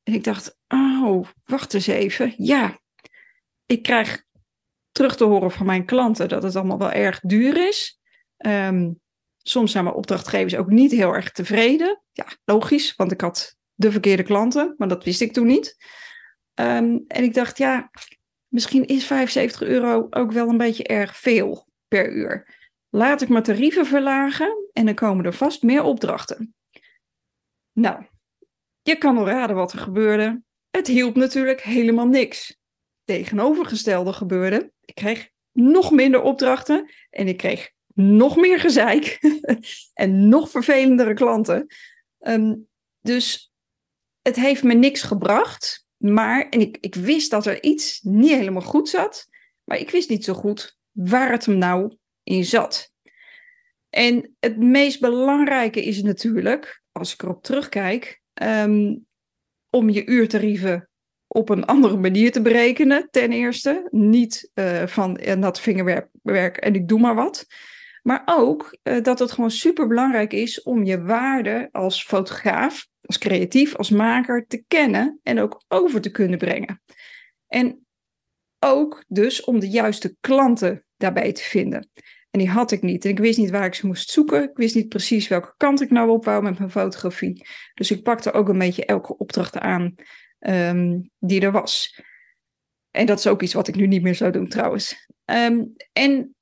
En 0.02 0.14
ik 0.14 0.24
dacht, 0.24 0.58
oh, 0.68 1.28
wacht 1.44 1.74
eens 1.74 1.86
even. 1.86 2.34
Ja, 2.36 2.80
ik 3.66 3.82
krijg 3.82 4.24
terug 4.90 5.16
te 5.16 5.24
horen 5.24 5.50
van 5.50 5.66
mijn 5.66 5.84
klanten 5.84 6.28
dat 6.28 6.42
het 6.42 6.56
allemaal 6.56 6.78
wel 6.78 6.92
erg 6.92 7.20
duur 7.20 7.68
is. 7.68 8.00
Um, 8.46 9.00
Soms 9.42 9.72
zijn 9.72 9.84
mijn 9.84 9.96
opdrachtgevers 9.96 10.56
ook 10.56 10.70
niet 10.70 10.90
heel 10.90 11.14
erg 11.14 11.32
tevreden. 11.32 12.02
Ja, 12.12 12.26
logisch, 12.44 12.96
want 12.96 13.12
ik 13.12 13.20
had 13.20 13.56
de 13.74 13.90
verkeerde 13.90 14.22
klanten, 14.22 14.74
maar 14.76 14.88
dat 14.88 15.04
wist 15.04 15.20
ik 15.20 15.32
toen 15.32 15.46
niet. 15.46 15.76
Um, 16.54 17.04
en 17.08 17.24
ik 17.24 17.34
dacht, 17.34 17.58
ja, 17.58 17.90
misschien 18.48 18.86
is 18.86 19.06
75 19.06 19.62
euro 19.62 20.06
ook 20.10 20.32
wel 20.32 20.48
een 20.48 20.56
beetje 20.56 20.84
erg 20.84 21.16
veel 21.16 21.68
per 21.88 22.12
uur. 22.12 22.60
Laat 22.88 23.22
ik 23.22 23.28
mijn 23.28 23.42
tarieven 23.42 23.86
verlagen 23.86 24.68
en 24.72 24.84
dan 24.84 24.94
komen 24.94 25.24
er 25.24 25.32
vast 25.32 25.62
meer 25.62 25.82
opdrachten. 25.82 26.54
Nou, 27.72 28.04
je 28.82 28.96
kan 28.96 29.14
wel 29.14 29.26
raden 29.26 29.56
wat 29.56 29.72
er 29.72 29.78
gebeurde. 29.78 30.42
Het 30.70 30.86
hielp 30.86 31.16
natuurlijk 31.16 31.60
helemaal 31.60 32.06
niks. 32.06 32.56
Tegenovergestelde 33.04 34.12
gebeurde. 34.12 34.72
Ik 34.84 34.94
kreeg 34.94 35.30
nog 35.52 35.90
minder 35.90 36.22
opdrachten 36.22 36.90
en 37.10 37.28
ik 37.28 37.36
kreeg 37.36 37.70
nog 37.94 38.36
meer 38.36 38.60
gezeik 38.60 39.18
en 39.94 40.28
nog 40.28 40.50
vervelendere 40.50 41.14
klanten. 41.14 41.66
Um, 42.20 42.68
dus 43.00 43.52
het 44.22 44.36
heeft 44.36 44.62
me 44.62 44.74
niks 44.74 45.02
gebracht. 45.02 45.86
Maar, 45.96 46.48
en 46.48 46.60
ik, 46.60 46.78
ik 46.80 46.94
wist 46.94 47.30
dat 47.30 47.46
er 47.46 47.62
iets 47.62 48.00
niet 48.00 48.30
helemaal 48.30 48.62
goed 48.62 48.88
zat, 48.88 49.28
maar 49.64 49.78
ik 49.78 49.90
wist 49.90 50.08
niet 50.08 50.24
zo 50.24 50.34
goed 50.34 50.78
waar 50.90 51.30
het 51.30 51.46
hem 51.46 51.58
nou 51.58 51.96
in 52.22 52.44
zat. 52.44 52.92
En 53.90 54.36
het 54.40 54.58
meest 54.58 55.00
belangrijke 55.00 55.84
is 55.84 56.02
natuurlijk, 56.02 56.82
als 56.92 57.12
ik 57.12 57.22
erop 57.22 57.42
terugkijk, 57.42 58.20
um, 58.42 59.06
om 59.70 59.90
je 59.90 60.06
uurtarieven 60.06 60.88
op 61.26 61.48
een 61.48 61.64
andere 61.64 61.96
manier 61.96 62.32
te 62.32 62.42
berekenen, 62.42 63.08
ten 63.10 63.32
eerste. 63.32 63.88
Niet 63.90 64.50
uh, 64.54 64.86
van 64.86 65.20
uh, 65.20 65.40
dat 65.40 65.60
vingerwerk 65.60 66.56
en 66.56 66.74
ik 66.74 66.88
doe 66.88 67.00
maar 67.00 67.14
wat. 67.14 67.46
Maar 68.02 68.22
ook 68.24 68.78
uh, 68.82 69.02
dat 69.02 69.18
het 69.18 69.32
gewoon 69.32 69.50
super 69.50 69.86
belangrijk 69.86 70.32
is 70.32 70.62
om 70.62 70.84
je 70.84 71.02
waarde 71.02 71.68
als 71.72 72.04
fotograaf, 72.04 72.88
als 73.00 73.18
creatief, 73.18 73.76
als 73.76 73.90
maker 73.90 74.46
te 74.46 74.64
kennen 74.68 75.20
en 75.22 75.40
ook 75.40 75.62
over 75.68 76.00
te 76.00 76.10
kunnen 76.10 76.38
brengen. 76.38 76.82
En 77.46 77.86
ook 78.58 79.04
dus 79.08 79.44
om 79.44 79.60
de 79.60 79.68
juiste 79.68 80.16
klanten 80.20 80.84
daarbij 80.96 81.32
te 81.32 81.42
vinden. 81.42 81.90
En 82.30 82.38
die 82.38 82.48
had 82.48 82.70
ik 82.70 82.82
niet. 82.82 83.04
En 83.04 83.10
ik 83.10 83.18
wist 83.18 83.38
niet 83.38 83.50
waar 83.50 83.64
ik 83.64 83.74
ze 83.74 83.86
moest 83.86 84.10
zoeken. 84.10 84.42
Ik 84.42 84.56
wist 84.56 84.74
niet 84.74 84.88
precies 84.88 85.28
welke 85.28 85.54
kant 85.56 85.80
ik 85.80 85.90
nou 85.90 86.10
op 86.10 86.24
wou 86.24 86.42
met 86.42 86.58
mijn 86.58 86.70
fotografie. 86.70 87.46
Dus 87.74 87.90
ik 87.90 88.02
pakte 88.02 88.32
ook 88.32 88.48
een 88.48 88.58
beetje 88.58 88.84
elke 88.84 89.16
opdracht 89.16 89.58
aan 89.58 89.94
ehm, 90.38 91.00
die 91.18 91.40
er 91.40 91.52
was. 91.52 92.00
En 92.90 93.06
dat 93.06 93.18
is 93.18 93.26
ook 93.26 93.42
iets 93.42 93.54
wat 93.54 93.68
ik 93.68 93.74
nu 93.74 93.86
niet 93.86 94.02
meer 94.02 94.14
zou 94.14 94.32
doen 94.32 94.48
trouwens. 94.48 95.08
Ehm, 95.24 95.64
en 95.92 96.34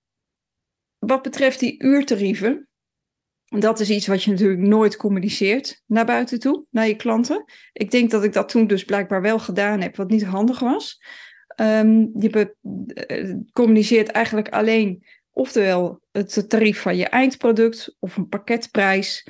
wat 1.00 1.22
betreft 1.22 1.60
die 1.60 1.82
uurtarieven, 1.82 2.68
dat 3.44 3.80
is 3.80 3.90
iets 3.90 4.06
wat 4.06 4.22
je 4.22 4.30
natuurlijk 4.30 4.60
nooit 4.60 4.96
communiceert 4.96 5.82
naar 5.86 6.06
buiten 6.06 6.38
toe, 6.38 6.64
naar 6.70 6.86
je 6.86 6.96
klanten. 6.96 7.44
Ik 7.72 7.90
denk 7.90 8.10
dat 8.10 8.24
ik 8.24 8.32
dat 8.32 8.48
toen 8.48 8.66
dus 8.66 8.84
blijkbaar 8.84 9.22
wel 9.22 9.38
gedaan 9.38 9.80
heb, 9.80 9.96
wat 9.96 10.10
niet 10.10 10.24
handig 10.24 10.58
was. 10.58 11.02
Um, 11.60 12.10
je 12.18 12.56
uh, 13.06 13.34
communiceert 13.52 14.08
eigenlijk 14.08 14.48
alleen 14.48 15.04
oftewel 15.30 16.00
het 16.12 16.44
tarief 16.48 16.80
van 16.80 16.96
je 16.96 17.06
eindproduct 17.06 17.96
of 17.98 18.16
een 18.16 18.28
pakketprijs 18.28 19.26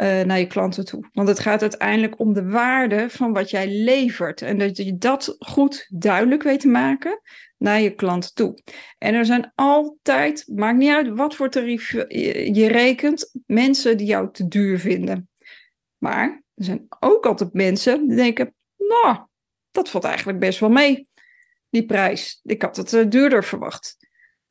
uh, 0.00 0.20
naar 0.20 0.38
je 0.38 0.46
klanten 0.46 0.84
toe. 0.84 1.08
Want 1.12 1.28
het 1.28 1.38
gaat 1.38 1.62
uiteindelijk 1.62 2.20
om 2.20 2.32
de 2.32 2.48
waarde 2.48 3.10
van 3.10 3.32
wat 3.32 3.50
jij 3.50 3.68
levert. 3.68 4.42
En 4.42 4.58
dat 4.58 4.76
je 4.76 4.98
dat 4.98 5.36
goed 5.38 5.86
duidelijk 5.88 6.42
weet 6.42 6.60
te 6.60 6.68
maken 6.68 7.20
naar 7.56 7.80
je 7.80 7.94
klant 7.94 8.34
toe. 8.34 8.58
En 8.98 9.14
er 9.14 9.24
zijn 9.24 9.52
altijd, 9.54 10.44
maakt 10.54 10.78
niet 10.78 10.92
uit 10.92 11.08
wat 11.08 11.34
voor 11.34 11.50
tarief 11.50 11.90
je 12.52 12.68
rekent, 12.68 13.32
mensen 13.46 13.96
die 13.96 14.06
jou 14.06 14.32
te 14.32 14.48
duur 14.48 14.78
vinden. 14.78 15.28
Maar 15.98 16.42
er 16.54 16.64
zijn 16.64 16.86
ook 17.00 17.26
altijd 17.26 17.52
mensen 17.52 18.08
die 18.08 18.16
denken, 18.16 18.54
nou, 18.76 19.18
dat 19.70 19.90
valt 19.90 20.04
eigenlijk 20.04 20.38
best 20.38 20.58
wel 20.58 20.70
mee, 20.70 21.08
die 21.70 21.86
prijs. 21.86 22.40
Ik 22.44 22.62
had 22.62 22.76
het 22.76 22.92
uh, 22.92 23.04
duurder 23.08 23.44
verwacht. 23.44 23.96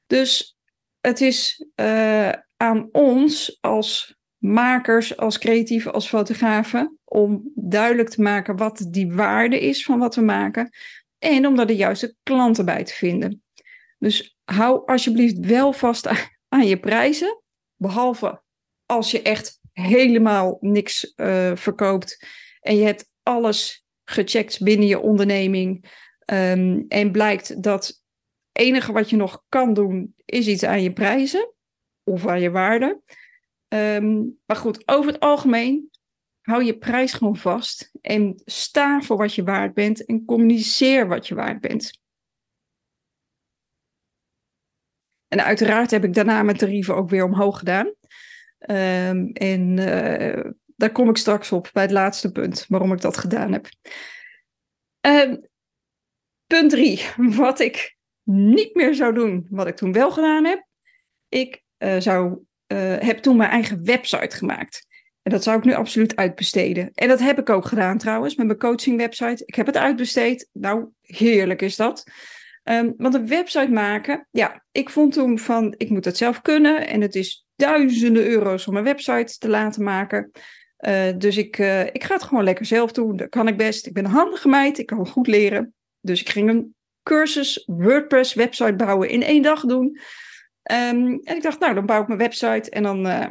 Dus 0.05 0.57
het 0.99 1.21
is 1.21 1.67
uh, 1.75 2.31
aan 2.57 2.89
ons 2.91 3.57
als 3.61 4.16
makers, 4.53 5.17
als 5.17 5.37
creatieven, 5.37 5.93
als 5.93 6.07
fotografen, 6.07 6.97
om 7.03 7.51
duidelijk 7.55 8.09
te 8.09 8.21
maken 8.21 8.55
wat 8.55 8.87
die 8.89 9.11
waarde 9.13 9.59
is 9.59 9.83
van 9.83 9.99
wat 9.99 10.15
we 10.15 10.21
maken. 10.21 10.69
En 11.19 11.47
om 11.47 11.55
daar 11.55 11.67
de 11.67 11.75
juiste 11.75 12.15
klanten 12.23 12.65
bij 12.65 12.83
te 12.83 12.93
vinden. 12.93 13.43
Dus 13.99 14.37
hou 14.43 14.85
alsjeblieft 14.85 15.39
wel 15.39 15.73
vast 15.73 16.07
aan, 16.47 16.67
je 16.67 16.79
prijzen. 16.79 17.41
Behalve 17.75 18.41
als 18.85 19.11
je 19.11 19.21
echt 19.21 19.59
helemaal 19.73 20.57
niks 20.59 21.13
uh, 21.15 21.51
verkoopt. 21.55 22.25
En 22.61 22.77
je 22.77 22.83
hebt 22.83 23.09
alles 23.23 23.85
gecheckt 24.03 24.63
binnen 24.63 24.87
je 24.87 24.99
onderneming. 24.99 25.95
Um, 26.25 26.85
en 26.87 27.11
blijkt 27.11 27.63
dat 27.63 27.87
het 27.87 28.03
enige 28.51 28.91
wat 28.91 29.09
je 29.09 29.15
nog 29.15 29.43
kan 29.49 29.73
doen, 29.73 30.13
is 30.25 30.47
iets 30.47 30.63
aan 30.63 30.83
je 30.83 30.93
prijzen. 30.93 31.53
Of 32.03 32.27
aan 32.27 32.41
je 32.41 32.51
waarde. 32.51 33.01
Um, 33.73 34.39
maar 34.45 34.57
goed, 34.57 34.87
over 34.87 35.11
het 35.11 35.19
algemeen 35.19 35.89
hou 36.41 36.63
je 36.63 36.77
prijs 36.77 37.13
gewoon 37.13 37.37
vast 37.37 37.91
en 38.01 38.41
sta 38.45 39.01
voor 39.01 39.17
wat 39.17 39.33
je 39.33 39.43
waard 39.43 39.73
bent 39.73 40.05
en 40.05 40.25
communiceer 40.25 41.07
wat 41.07 41.27
je 41.27 41.35
waard 41.35 41.59
bent. 41.59 41.99
En 45.27 45.43
uiteraard 45.43 45.91
heb 45.91 46.03
ik 46.03 46.13
daarna 46.13 46.43
mijn 46.43 46.57
tarieven 46.57 46.95
ook 46.95 47.09
weer 47.09 47.23
omhoog 47.23 47.57
gedaan. 47.57 47.85
Um, 47.85 49.31
en 49.31 49.77
uh, 49.77 50.51
daar 50.75 50.91
kom 50.91 51.09
ik 51.09 51.17
straks 51.17 51.51
op 51.51 51.69
bij 51.73 51.83
het 51.83 51.91
laatste 51.91 52.31
punt 52.31 52.65
waarom 52.67 52.93
ik 52.93 53.01
dat 53.01 53.17
gedaan 53.17 53.51
heb. 53.51 53.67
Um, 55.01 55.47
punt 56.45 56.69
drie, 56.69 57.01
wat 57.17 57.59
ik 57.59 57.97
niet 58.23 58.75
meer 58.75 58.95
zou 58.95 59.13
doen, 59.13 59.47
wat 59.49 59.67
ik 59.67 59.75
toen 59.75 59.91
wel 59.91 60.11
gedaan 60.11 60.45
heb. 60.45 60.67
Ik 61.27 61.63
uh, 61.77 61.99
zou, 61.99 62.45
uh, 62.67 62.95
heb 62.99 63.17
toen 63.17 63.37
mijn 63.37 63.49
eigen 63.49 63.83
website 63.83 64.35
gemaakt. 64.35 64.85
En 65.21 65.31
dat 65.31 65.43
zou 65.43 65.57
ik 65.57 65.63
nu 65.63 65.73
absoluut 65.73 66.15
uitbesteden. 66.15 66.91
En 66.93 67.07
dat 67.07 67.19
heb 67.19 67.39
ik 67.39 67.49
ook 67.49 67.65
gedaan 67.65 67.97
trouwens 67.97 68.35
met 68.35 68.45
mijn 68.45 68.59
coaching 68.59 68.97
website. 68.97 69.43
Ik 69.45 69.55
heb 69.55 69.65
het 69.65 69.77
uitbesteed. 69.77 70.49
Nou, 70.53 70.87
heerlijk 71.01 71.61
is 71.61 71.75
dat. 71.75 72.03
Um, 72.63 72.93
want 72.97 73.13
een 73.13 73.27
website 73.27 73.71
maken, 73.71 74.27
ja, 74.31 74.63
ik 74.71 74.89
vond 74.89 75.13
toen 75.13 75.39
van, 75.39 75.73
ik 75.77 75.89
moet 75.89 76.05
het 76.05 76.17
zelf 76.17 76.41
kunnen. 76.41 76.87
En 76.87 77.01
het 77.01 77.15
is 77.15 77.45
duizenden 77.55 78.25
euro's 78.25 78.67
om 78.67 78.75
een 78.75 78.83
website 78.83 79.37
te 79.37 79.49
laten 79.49 79.83
maken. 79.83 80.31
Uh, 80.87 81.07
dus 81.17 81.37
ik, 81.37 81.57
uh, 81.57 81.81
ik 81.85 82.03
ga 82.03 82.13
het 82.13 82.23
gewoon 82.23 82.43
lekker 82.43 82.65
zelf 82.65 82.91
doen. 82.91 83.15
Dat 83.15 83.29
kan 83.29 83.47
ik 83.47 83.57
best. 83.57 83.85
Ik 83.85 83.93
ben 83.93 84.05
een 84.05 84.11
handige 84.11 84.47
meid. 84.47 84.77
Ik 84.77 84.85
kan 84.85 85.07
goed 85.07 85.27
leren. 85.27 85.73
Dus 86.01 86.21
ik 86.21 86.29
ging 86.29 86.49
een 86.49 86.75
cursus 87.03 87.63
WordPress 87.65 88.33
website 88.33 88.75
bouwen 88.75 89.09
in 89.09 89.23
één 89.23 89.41
dag 89.41 89.61
doen. 89.61 89.99
Um, 90.71 91.19
en 91.23 91.35
ik 91.35 91.41
dacht, 91.41 91.59
nou, 91.59 91.73
dan 91.73 91.85
bouw 91.85 92.01
ik 92.01 92.07
mijn 92.07 92.19
website 92.19 92.69
en 92.69 92.83
dan 92.83 93.07
uh, 93.07 93.25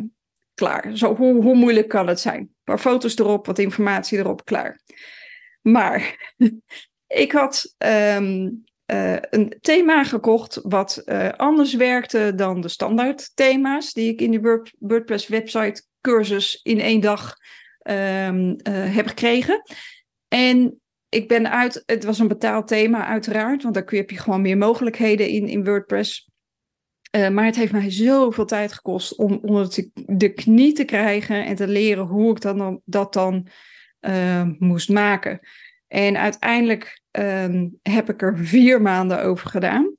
klaar. 0.54 0.96
Zo, 0.96 1.14
hoe, 1.14 1.42
hoe 1.42 1.54
moeilijk 1.54 1.88
kan 1.88 2.06
het 2.06 2.20
zijn? 2.20 2.40
Een 2.40 2.54
paar 2.64 2.78
foto's 2.78 3.18
erop, 3.18 3.46
wat 3.46 3.58
informatie 3.58 4.18
erop, 4.18 4.44
klaar. 4.44 4.80
Maar 5.62 6.32
ik 7.06 7.32
had 7.32 7.74
um, 8.16 8.64
uh, 8.92 9.16
een 9.20 9.56
thema 9.60 10.04
gekocht 10.04 10.60
wat 10.62 11.02
uh, 11.04 11.28
anders 11.28 11.74
werkte 11.74 12.32
dan 12.34 12.60
de 12.60 12.68
standaard 12.68 13.30
thema's 13.34 13.92
die 13.92 14.12
ik 14.12 14.20
in 14.20 14.42
Word, 14.42 14.72
WordPress 14.78 15.28
website 15.28 15.84
cursus 16.00 16.60
in 16.62 16.80
één 16.80 17.00
dag 17.00 17.36
um, 17.82 18.56
heb 18.68 19.06
gekregen. 19.06 19.62
En 20.28 20.80
ik 21.08 21.28
ben 21.28 21.50
uit, 21.50 21.82
het 21.86 22.04
was 22.04 22.18
een 22.18 22.28
betaald 22.28 22.68
thema 22.68 23.06
uiteraard, 23.06 23.62
want 23.62 23.74
daar 23.74 23.84
heb 23.86 24.10
je 24.10 24.18
gewoon 24.18 24.42
meer 24.42 24.58
mogelijkheden 24.58 25.28
in, 25.28 25.48
in 25.48 25.64
WordPress. 25.64 26.30
Uh, 27.16 27.28
maar 27.28 27.44
het 27.44 27.56
heeft 27.56 27.72
mij 27.72 27.90
zoveel 27.90 28.46
tijd 28.46 28.72
gekost 28.72 29.16
om 29.16 29.38
onder 29.42 29.90
de 30.06 30.32
knie 30.32 30.72
te 30.72 30.84
krijgen 30.84 31.44
en 31.44 31.56
te 31.56 31.68
leren 31.68 32.04
hoe 32.04 32.30
ik 32.30 32.40
dan, 32.40 32.80
dat 32.84 33.12
dan 33.12 33.46
uh, 34.00 34.42
moest 34.58 34.88
maken. 34.88 35.40
En 35.88 36.18
uiteindelijk 36.18 37.00
uh, 37.18 37.62
heb 37.82 38.10
ik 38.10 38.22
er 38.22 38.38
vier 38.38 38.82
maanden 38.82 39.22
over 39.22 39.50
gedaan. 39.50 39.94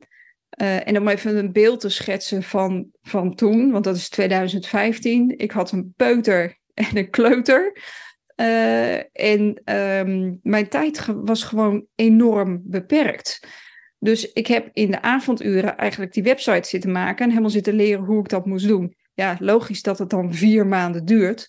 Uh, 0.62 0.88
en 0.88 0.98
om 0.98 1.08
even 1.08 1.38
een 1.38 1.52
beeld 1.52 1.80
te 1.80 1.90
schetsen 1.90 2.44
van, 2.44 2.88
van 3.02 3.36
toen, 3.36 3.72
want 3.72 3.84
dat 3.84 3.96
is 3.96 4.10
2015. 4.10 5.38
Ik 5.38 5.52
had 5.52 5.72
een 5.72 5.94
peuter 5.96 6.58
en 6.74 6.98
een 6.98 7.10
kleuter. 7.10 7.82
en 9.14 9.62
ehm, 9.64 10.36
mijn 10.42 10.70
tijd 10.70 11.06
was 11.06 11.44
gewoon 11.44 11.86
enorm 11.96 12.62
beperkt. 12.64 13.40
Dus 14.00 14.32
ik 14.34 14.48
heb 14.48 14.70
in 14.74 14.92
de 14.92 15.02
avonduren 15.02 15.78
eigenlijk 15.78 16.14
die 16.14 16.24
website 16.24 16.68
zitten 16.68 16.92
maken 16.92 17.24
en 17.24 17.30
helemaal 17.30 17.50
zitten 17.50 17.74
leren 17.74 18.06
hoe 18.06 18.20
ik 18.20 18.30
dat 18.30 18.46
moest 18.46 18.68
doen. 18.68 18.96
Ja, 19.14 19.38
logisch 19.40 19.82
dat 19.82 20.00
het 20.00 20.10
dan 20.10 20.34
vier 20.34 20.68
maanden 20.68 21.06
duurt. 21.06 21.48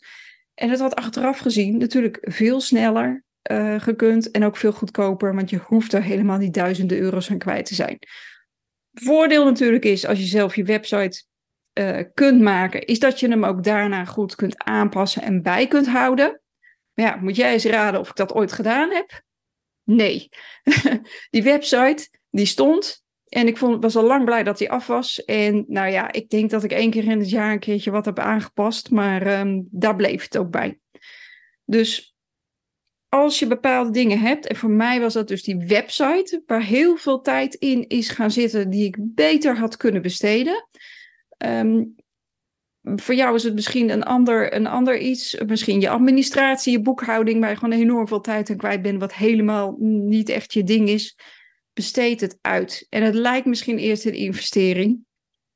En 0.54 0.70
het 0.70 0.80
had 0.80 0.94
achteraf 0.94 1.38
gezien 1.38 1.78
natuurlijk 1.78 2.18
veel 2.20 2.60
sneller 2.60 3.24
uh, 3.50 3.80
gekund 3.80 4.30
en 4.30 4.44
ook 4.44 4.56
veel 4.56 4.72
goedkoper, 4.72 5.34
want 5.34 5.50
je 5.50 5.56
hoeft 5.56 5.92
er 5.92 6.02
helemaal 6.02 6.38
niet 6.38 6.54
duizenden 6.54 6.98
euro's 6.98 7.30
aan 7.30 7.38
kwijt 7.38 7.66
te 7.66 7.74
zijn. 7.74 7.98
Voordeel 8.92 9.44
natuurlijk 9.44 9.84
is 9.84 10.06
als 10.06 10.18
je 10.18 10.24
zelf 10.24 10.56
je 10.56 10.64
website 10.64 11.24
uh, 11.80 12.00
kunt 12.14 12.40
maken, 12.40 12.86
is 12.86 12.98
dat 12.98 13.20
je 13.20 13.28
hem 13.28 13.44
ook 13.44 13.64
daarna 13.64 14.04
goed 14.04 14.34
kunt 14.34 14.64
aanpassen 14.64 15.22
en 15.22 15.42
bij 15.42 15.66
kunt 15.66 15.88
houden. 15.88 16.40
Maar 16.94 17.06
ja, 17.06 17.16
moet 17.16 17.36
jij 17.36 17.52
eens 17.52 17.64
raden 17.64 18.00
of 18.00 18.08
ik 18.08 18.16
dat 18.16 18.32
ooit 18.32 18.52
gedaan 18.52 18.90
heb? 18.90 19.22
Nee. 19.84 20.28
die 21.30 21.42
website 21.42 22.08
die 22.30 22.46
stond. 22.46 23.06
En 23.28 23.46
ik 23.46 23.56
vond, 23.56 23.82
was 23.82 23.96
al 23.96 24.04
lang 24.04 24.24
blij 24.24 24.42
dat 24.42 24.58
die 24.58 24.70
af 24.70 24.86
was. 24.86 25.24
En 25.24 25.64
nou 25.68 25.90
ja, 25.90 26.12
ik 26.12 26.30
denk 26.30 26.50
dat 26.50 26.64
ik 26.64 26.72
één 26.72 26.90
keer 26.90 27.04
in 27.04 27.18
het 27.18 27.30
jaar 27.30 27.52
een 27.52 27.58
keertje 27.58 27.90
wat 27.90 28.04
heb 28.04 28.18
aangepast. 28.18 28.90
Maar 28.90 29.40
um, 29.40 29.68
daar 29.70 29.96
bleef 29.96 30.22
het 30.22 30.38
ook 30.38 30.50
bij. 30.50 30.78
Dus 31.64 32.16
als 33.08 33.38
je 33.38 33.46
bepaalde 33.46 33.90
dingen 33.90 34.18
hebt, 34.18 34.46
en 34.46 34.56
voor 34.56 34.70
mij 34.70 35.00
was 35.00 35.12
dat 35.12 35.28
dus 35.28 35.42
die 35.42 35.56
website, 35.56 36.42
waar 36.46 36.62
heel 36.62 36.96
veel 36.96 37.20
tijd 37.20 37.54
in 37.54 37.88
is 37.88 38.08
gaan 38.08 38.30
zitten, 38.30 38.70
die 38.70 38.84
ik 38.84 38.96
beter 39.00 39.58
had 39.58 39.76
kunnen 39.76 40.02
besteden. 40.02 40.68
Um, 41.44 41.94
voor 42.82 43.14
jou 43.14 43.34
is 43.34 43.42
het 43.42 43.54
misschien 43.54 43.90
een 43.90 44.02
ander, 44.02 44.54
een 44.54 44.66
ander 44.66 44.98
iets. 44.98 45.36
Misschien 45.46 45.80
je 45.80 45.88
administratie, 45.88 46.72
je 46.72 46.82
boekhouding, 46.82 47.40
waar 47.40 47.50
je 47.50 47.56
gewoon 47.56 47.78
enorm 47.78 48.08
veel 48.08 48.20
tijd 48.20 48.50
aan 48.50 48.56
kwijt 48.56 48.82
bent, 48.82 49.00
wat 49.00 49.14
helemaal 49.14 49.76
niet 49.80 50.28
echt 50.28 50.52
je 50.52 50.64
ding 50.64 50.88
is 50.88 51.16
besteed 51.78 52.20
het 52.20 52.38
uit. 52.40 52.86
En 52.88 53.02
het 53.02 53.14
lijkt 53.14 53.46
misschien 53.46 53.78
eerst 53.78 54.04
een 54.04 54.14
investering, 54.14 55.04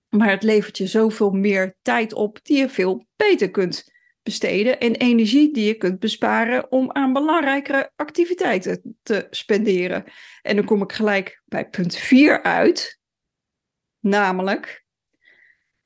maar 0.08 0.30
het 0.30 0.42
levert 0.42 0.78
je 0.78 0.86
zoveel 0.86 1.30
meer 1.30 1.76
tijd 1.82 2.12
op 2.12 2.38
die 2.42 2.56
je 2.56 2.68
veel 2.68 3.06
beter 3.16 3.50
kunt 3.50 3.92
besteden 4.22 4.80
en 4.80 4.94
energie 4.94 5.52
die 5.52 5.66
je 5.66 5.74
kunt 5.74 5.98
besparen 5.98 6.72
om 6.72 6.92
aan 6.92 7.12
belangrijkere 7.12 7.92
activiteiten 7.96 8.98
te 9.02 9.26
spenderen. 9.30 10.04
En 10.42 10.56
dan 10.56 10.64
kom 10.64 10.82
ik 10.82 10.92
gelijk 10.92 11.42
bij 11.44 11.68
punt 11.68 11.96
4 11.96 12.42
uit, 12.42 13.00
namelijk 13.98 14.84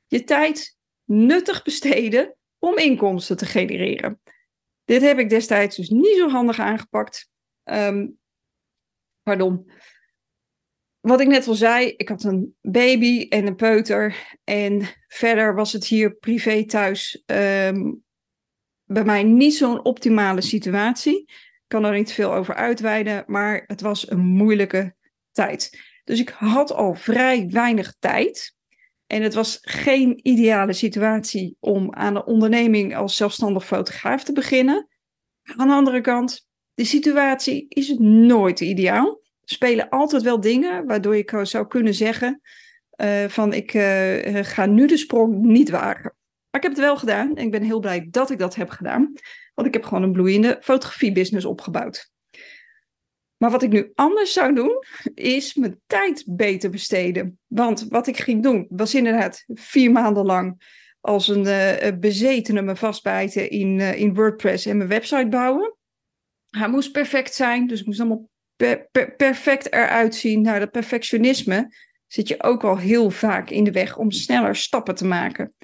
je 0.07 0.25
tijd 0.25 0.76
nuttig 1.05 1.62
besteden 1.62 2.37
om 2.59 2.78
inkomsten 2.78 3.37
te 3.37 3.47
genereren. 3.47 4.21
Dit 4.85 5.02
heb 5.02 5.19
ik 5.19 5.28
destijds 5.28 5.76
dus 5.76 5.88
niet 5.88 6.16
zo 6.16 6.28
handig 6.28 6.59
aangepakt. 6.59 7.31
Um, 7.64 8.19
pardon. 9.23 9.71
Wat 11.07 11.21
ik 11.21 11.27
net 11.27 11.47
al 11.47 11.55
zei, 11.55 11.95
ik 11.97 12.09
had 12.09 12.25
een 12.25 12.55
baby 12.61 13.27
en 13.29 13.47
een 13.47 13.55
peuter. 13.55 14.37
En 14.45 14.83
verder 15.09 15.55
was 15.55 15.73
het 15.73 15.87
hier 15.87 16.15
privé 16.15 16.65
thuis 16.65 17.23
ehm, 17.27 17.93
bij 18.85 19.05
mij 19.05 19.23
niet 19.23 19.55
zo'n 19.55 19.85
optimale 19.85 20.41
situatie. 20.41 21.21
Ik 21.21 21.65
kan 21.67 21.85
er 21.85 21.95
niet 21.95 22.13
veel 22.13 22.35
over 22.35 22.55
uitweiden, 22.55 23.25
maar 23.27 23.65
het 23.67 23.81
was 23.81 24.11
een 24.11 24.21
moeilijke 24.21 24.95
tijd. 25.33 25.81
Dus 26.05 26.21
ik 26.21 26.29
had 26.29 26.73
al 26.73 26.95
vrij 26.95 27.49
weinig 27.51 27.95
tijd. 27.99 28.55
En 29.07 29.23
het 29.23 29.35
was 29.35 29.59
geen 29.61 30.21
ideale 30.23 30.73
situatie 30.73 31.57
om 31.61 31.95
aan 31.95 32.17
een 32.17 32.27
onderneming 32.27 32.97
als 32.97 33.17
zelfstandig 33.17 33.67
fotograaf 33.67 34.25
te 34.25 34.33
beginnen. 34.33 34.89
Aan 35.43 35.69
de 35.69 35.75
andere 35.75 36.01
kant, 36.01 36.49
de 36.75 36.85
situatie 36.85 37.67
is 37.69 37.95
nooit 37.99 38.61
ideaal. 38.61 39.25
Spelen 39.49 39.88
altijd 39.88 40.23
wel 40.23 40.41
dingen 40.41 40.87
waardoor 40.87 41.17
je 41.17 41.41
zou 41.43 41.67
kunnen 41.67 41.95
zeggen 41.95 42.41
uh, 42.97 43.25
van 43.25 43.53
ik 43.53 43.75
uh, 43.75 44.38
ga 44.43 44.67
nu 44.67 44.87
de 44.87 44.97
sprong 44.97 45.43
niet 45.43 45.71
wagen. 45.71 46.15
Maar 46.50 46.61
ik 46.61 46.62
heb 46.62 46.73
het 46.73 46.81
wel 46.81 46.97
gedaan 46.97 47.37
en 47.37 47.45
ik 47.45 47.50
ben 47.50 47.62
heel 47.62 47.81
blij 47.81 48.07
dat 48.11 48.31
ik 48.31 48.38
dat 48.38 48.55
heb 48.55 48.69
gedaan. 48.69 49.12
Want 49.55 49.69
ik 49.69 49.75
heb 49.75 49.85
gewoon 49.85 50.03
een 50.03 50.12
bloeiende 50.12 50.59
fotografiebusiness 50.61 51.47
opgebouwd. 51.47 52.11
Maar 53.37 53.50
wat 53.50 53.62
ik 53.62 53.71
nu 53.71 53.91
anders 53.95 54.33
zou 54.33 54.55
doen, 54.55 54.85
is 55.15 55.55
mijn 55.55 55.81
tijd 55.87 56.25
beter 56.26 56.71
besteden. 56.71 57.38
Want 57.47 57.87
wat 57.88 58.07
ik 58.07 58.17
ging 58.17 58.43
doen, 58.43 58.67
was 58.69 58.95
inderdaad 58.95 59.45
vier 59.47 59.93
maanden 59.93 60.25
lang 60.25 60.75
als 61.00 61.29
een 61.29 61.47
uh, 61.47 61.99
bezetene 61.99 62.62
me 62.62 62.76
vastbijten 62.76 63.50
in, 63.50 63.81
in 63.81 64.15
WordPress 64.15 64.67
en 64.67 64.76
mijn 64.76 64.88
website 64.88 65.29
bouwen. 65.29 65.76
Hij 66.50 66.69
moest 66.69 66.93
perfect 66.93 67.35
zijn, 67.35 67.67
dus 67.67 67.79
het 67.79 67.87
moest 67.87 68.00
allemaal 68.00 68.29
per, 68.57 68.89
per, 68.93 69.15
perfect 69.17 69.73
eruit 69.73 70.15
zien. 70.15 70.41
Nou, 70.41 70.59
dat 70.59 70.71
perfectionisme 70.71 71.75
zit 72.07 72.29
je 72.29 72.43
ook 72.43 72.65
al 72.65 72.79
heel 72.79 73.11
vaak 73.11 73.51
in 73.51 73.65
de 73.65 73.73
weg 73.73 73.97
om 73.97 74.11
sneller 74.11 74.57
stappen 74.57 74.95
te 74.95 75.05
maken 75.05 75.55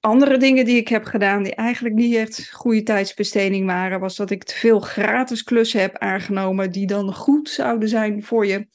andere 0.00 0.36
dingen 0.36 0.64
die 0.64 0.76
ik 0.76 0.88
heb 0.88 1.04
gedaan, 1.04 1.42
die 1.42 1.54
eigenlijk 1.54 1.94
niet 1.94 2.14
echt 2.14 2.50
goede 2.52 2.82
tijdsbesteding 2.82 3.66
waren, 3.66 4.00
was 4.00 4.16
dat 4.16 4.30
ik 4.30 4.44
te 4.44 4.54
veel 4.54 4.80
gratis 4.80 5.44
klussen 5.44 5.80
heb 5.80 5.98
aangenomen 5.98 6.72
die 6.72 6.86
dan 6.86 7.14
goed 7.14 7.48
zouden 7.48 7.88
zijn 7.88 8.22
voor 8.22 8.46
je 8.46 8.68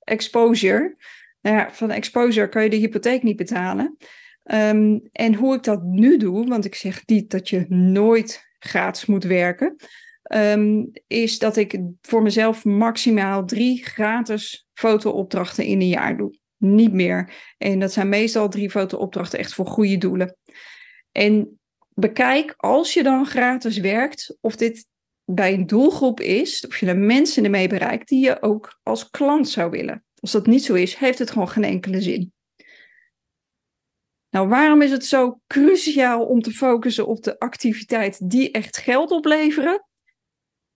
exposure. 0.00 0.96
Nou 1.40 1.56
ja, 1.56 1.70
van 1.72 1.90
exposure 1.90 2.48
kan 2.48 2.62
je 2.62 2.70
de 2.70 2.76
hypotheek 2.76 3.22
niet 3.22 3.36
betalen. 3.36 3.96
Ehm, 4.42 4.98
en 5.12 5.34
hoe 5.34 5.54
ik 5.54 5.62
dat 5.62 5.82
nu 5.82 6.16
doe, 6.16 6.46
want 6.46 6.64
ik 6.64 6.74
zeg 6.74 7.06
niet 7.06 7.30
dat 7.30 7.48
je 7.48 7.64
nooit 7.68 8.46
gratis 8.58 9.06
moet 9.06 9.24
werken, 9.24 9.76
ehm, 10.28 10.84
is 11.06 11.38
dat 11.38 11.56
ik 11.56 11.80
voor 12.00 12.22
mezelf 12.22 12.64
maximaal 12.64 13.44
drie 13.44 13.84
gratis 13.84 14.66
fotoopdrachten 14.74 15.64
in 15.64 15.80
een 15.80 15.88
jaar 15.88 16.16
doe. 16.16 16.38
Niet 16.56 16.92
meer. 16.92 17.32
En 17.58 17.80
dat 17.80 17.92
zijn 17.92 18.08
meestal 18.08 18.48
drie 18.48 18.70
fotoopdrachten 18.70 19.38
echt 19.38 19.54
voor 19.54 19.66
goede 19.66 19.98
doelen. 19.98 20.36
En 21.12 21.58
bekijk 21.94 22.54
als 22.56 22.94
je 22.94 23.02
dan 23.02 23.26
gratis 23.26 23.78
werkt, 23.78 24.36
of 24.40 24.56
dit 24.56 24.86
bij 25.24 25.52
een 25.52 25.66
doelgroep 25.66 26.20
is, 26.20 26.66
of 26.66 26.78
je 26.78 26.86
er 26.86 26.98
mensen 26.98 27.44
ermee 27.44 27.68
bereikt 27.68 28.08
die 28.08 28.24
je 28.24 28.42
ook 28.42 28.78
als 28.82 29.10
klant 29.10 29.48
zou 29.48 29.70
willen. 29.70 30.04
Als 30.20 30.32
dat 30.32 30.46
niet 30.46 30.64
zo 30.64 30.74
is, 30.74 30.94
heeft 30.94 31.18
het 31.18 31.30
gewoon 31.30 31.48
geen 31.48 31.64
enkele 31.64 32.00
zin. 32.00 32.32
Nou, 34.30 34.48
waarom 34.48 34.82
is 34.82 34.90
het 34.90 35.04
zo 35.04 35.40
cruciaal 35.46 36.26
om 36.26 36.40
te 36.40 36.52
focussen 36.52 37.06
op 37.06 37.22
de 37.22 37.38
activiteit 37.38 38.30
die 38.30 38.50
echt 38.50 38.76
geld 38.76 39.10
opleveren? 39.10 39.87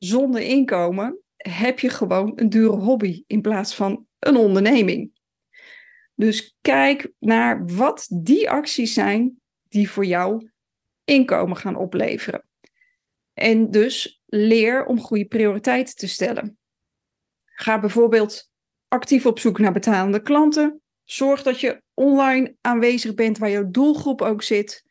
Zonder 0.04 0.40
inkomen 0.40 1.18
heb 1.36 1.78
je 1.78 1.88
gewoon 1.88 2.32
een 2.34 2.48
dure 2.48 2.76
hobby 2.76 3.24
in 3.26 3.40
plaats 3.40 3.74
van 3.74 4.06
een 4.18 4.36
onderneming. 4.36 5.20
Dus 6.14 6.56
kijk 6.60 7.12
naar 7.18 7.66
wat 7.66 8.06
die 8.08 8.50
acties 8.50 8.94
zijn 8.94 9.40
die 9.68 9.90
voor 9.90 10.04
jou 10.04 10.50
inkomen 11.04 11.56
gaan 11.56 11.76
opleveren. 11.76 12.46
En 13.32 13.70
dus 13.70 14.22
leer 14.26 14.84
om 14.84 15.00
goede 15.00 15.26
prioriteiten 15.26 15.96
te 15.96 16.08
stellen. 16.08 16.58
Ga 17.44 17.80
bijvoorbeeld 17.80 18.50
actief 18.88 19.26
op 19.26 19.38
zoek 19.38 19.58
naar 19.58 19.72
betalende 19.72 20.22
klanten. 20.22 20.82
Zorg 21.04 21.42
dat 21.42 21.60
je 21.60 21.82
online 21.94 22.56
aanwezig 22.60 23.14
bent 23.14 23.38
waar 23.38 23.50
jouw 23.50 23.70
doelgroep 23.70 24.22
ook 24.22 24.42
zit. 24.42 24.84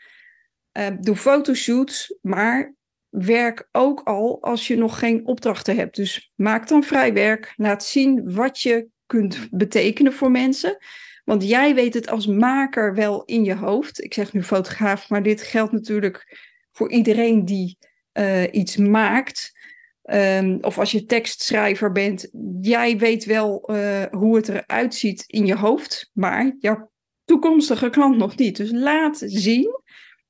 Uh, 0.78 0.88
doe 1.00 1.16
fotoshoots, 1.16 2.18
maar 2.22 2.76
werk 3.12 3.68
ook 3.72 4.02
al 4.04 4.42
als 4.42 4.68
je 4.68 4.78
nog 4.78 5.00
geen 5.00 5.26
opdrachten 5.26 5.76
hebt. 5.76 5.96
Dus 5.96 6.32
maak 6.36 6.68
dan 6.68 6.84
vrij 6.84 7.14
werk. 7.14 7.54
Laat 7.56 7.84
zien 7.84 8.34
wat 8.34 8.62
je 8.62 8.88
kunt 9.06 9.48
betekenen 9.52 10.14
voor 10.14 10.32
mensen. 10.32 10.78
Want 11.24 11.48
jij 11.48 11.76
weet 11.76 11.94
het 11.94 12.10
als 12.10 12.28
maker 12.28 12.96
wel 12.96 13.24
in 13.26 13.44
je 13.44 13.56
hoofd. 13.56 14.04
Ik 14.04 14.14
zeg 14.14 14.34
nu 14.34 14.44
fotograaf, 14.44 15.10
maar 15.10 15.24
dit 15.24 15.42
geldt 15.42 15.72
natuurlijk 15.72 16.40
voor 16.72 16.92
iedereen 16.92 17.46
die 17.46 17.78
uh, 18.14 18.44
iets 18.52 18.78
maakt. 18.78 19.60
Um, 20.04 20.58
of 20.62 20.80
als 20.80 20.92
je 20.92 21.06
tekstschrijver 21.06 21.92
bent, 21.92 22.30
jij 22.62 22.98
weet 22.98 23.26
wel 23.26 23.70
uh, 23.72 24.04
hoe 24.12 24.36
het 24.36 24.50
eruit 24.50 24.96
ziet 24.96 25.24
in 25.28 25.46
je 25.46 25.56
hoofd, 25.56 26.10
maar 26.14 26.56
jouw 26.60 26.92
toekomstige 27.26 27.90
klant 27.90 28.18
nog 28.18 28.36
niet. 28.36 28.58
Dus 28.58 28.72
laat 28.72 29.24
zien 29.26 29.82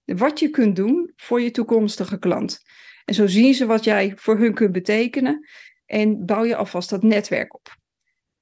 wat 0.06 0.40
je 0.40 0.50
kunt 0.50 0.76
doen 0.76 1.12
voor 1.16 1.42
je 1.42 1.52
toekomstige 1.52 2.20
klant. 2.20 2.60
En 3.06 3.14
zo 3.14 3.28
zien 3.28 3.54
ze 3.54 3.66
wat 3.66 3.84
jij 3.84 4.14
voor 4.16 4.38
hun 4.38 4.54
kunt 4.54 4.72
betekenen 4.72 5.50
en 5.86 6.26
bouw 6.26 6.44
je 6.44 6.56
alvast 6.56 6.90
dat 6.90 7.04
netwerk 7.04 7.54
op. 7.54 7.80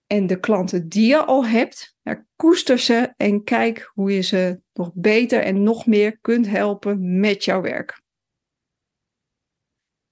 En 0.08 0.28
de 0.28 0.40
klanten 0.40 0.88
die 0.88 1.08
je 1.08 1.18
al 1.18 1.46
hebt, 1.46 1.96
koester 2.36 2.80
ze 2.80 3.14
en 3.18 3.44
kijk 3.44 3.92
hoe 3.94 4.14
je 4.14 4.22
ze 4.22 4.62
nog 4.74 4.92
beter 4.94 5.42
en 5.42 5.64
nog 5.64 5.86
meer 5.86 6.18
kunt 6.20 6.48
helpen 6.48 7.20
met 7.20 7.44
jouw 7.44 7.62
werk. 7.62 8.02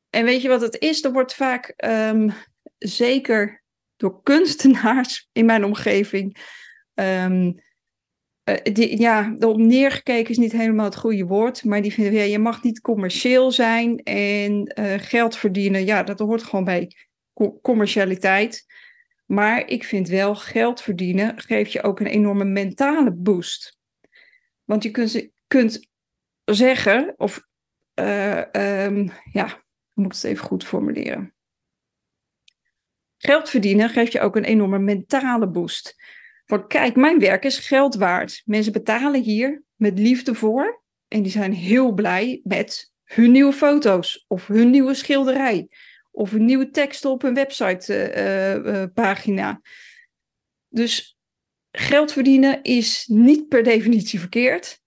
En 0.10 0.26
weet 0.26 0.42
je 0.42 0.48
wat 0.48 0.62
het 0.62 0.80
is? 0.80 1.04
Er 1.04 1.12
wordt 1.12 1.34
vaak, 1.34 1.74
um, 1.86 2.34
zeker 2.78 3.64
door 3.96 4.24
kunstenaars 4.24 5.30
in 5.32 5.46
mijn 5.46 5.64
omgeving, 5.64 6.38
um, 6.94 7.66
die, 8.74 9.00
ja, 9.00 9.36
erop 9.40 9.58
neergekeken 9.58 10.30
is 10.30 10.38
niet 10.38 10.52
helemaal 10.52 10.86
het 10.86 10.96
goede 10.96 11.26
woord, 11.26 11.64
maar 11.64 11.82
die 11.82 11.94
vinden, 11.94 12.14
ja, 12.14 12.22
je 12.22 12.40
mag 12.40 12.64
niet 12.64 12.82
commercieel 12.82 13.52
zijn 13.52 13.98
en 14.04 14.74
uh, 14.80 14.94
geld 14.98 15.38
verdienen, 15.38 15.86
ja, 15.86 16.04
dat 16.04 16.20
hoort 16.20 16.44
gewoon 16.44 16.66
bij 16.66 16.92
commercialiteit. 17.62 18.66
Maar 19.26 19.68
ik 19.68 19.84
vind 19.84 20.08
wel, 20.08 20.36
geld 20.36 20.82
verdienen 20.82 21.40
geeft 21.40 21.72
je 21.72 21.82
ook 21.82 22.00
een 22.00 22.08
enorme 22.08 22.44
mentale 22.44 23.14
boost. 23.14 23.78
Want 24.64 24.84
je 24.84 24.92
kunt, 24.92 25.30
kunt 25.48 25.88
zeggen, 26.46 27.14
of 27.18 27.48
uh, 28.00 28.42
ja, 29.32 29.64
moet 29.94 30.16
het 30.16 30.24
even 30.24 30.46
goed 30.46 30.64
formuleren. 30.64 31.34
Geld 33.18 33.50
verdienen 33.50 33.90
geeft 33.90 34.12
je 34.12 34.20
ook 34.20 34.36
een 34.36 34.44
enorme 34.44 34.80
mentale 34.80 35.50
boost. 35.50 35.96
Van 36.48 36.68
kijk, 36.68 36.96
mijn 36.96 37.20
werk 37.20 37.46
is 37.46 37.60
geld 37.60 37.96
waard. 37.96 38.42
Mensen 38.46 38.74
betalen 38.74 39.22
hier 39.22 39.64
met 39.76 40.00
liefde 40.00 40.36
voor. 40.36 40.84
En 41.08 41.22
die 41.22 41.32
zijn 41.32 41.54
heel 41.54 41.92
blij 41.92 42.42
met 42.44 42.92
hun 43.04 43.32
nieuwe 43.32 43.54
foto's 43.54 44.26
of 44.28 44.48
hun 44.48 44.70
nieuwe 44.70 44.94
schilderij 44.94 45.70
of 46.12 46.32
een 46.32 46.46
nieuwe 46.46 46.70
tekst 46.70 47.06
op 47.06 47.24
een 47.24 47.34
websitepagina. 47.34 49.50
Uh, 49.50 49.54
uh, 49.54 49.60
dus 50.70 51.18
geld 51.72 52.12
verdienen 52.12 52.64
is 52.64 53.06
niet 53.08 53.48
per 53.48 53.64
definitie 53.64 54.20
verkeerd. 54.20 54.80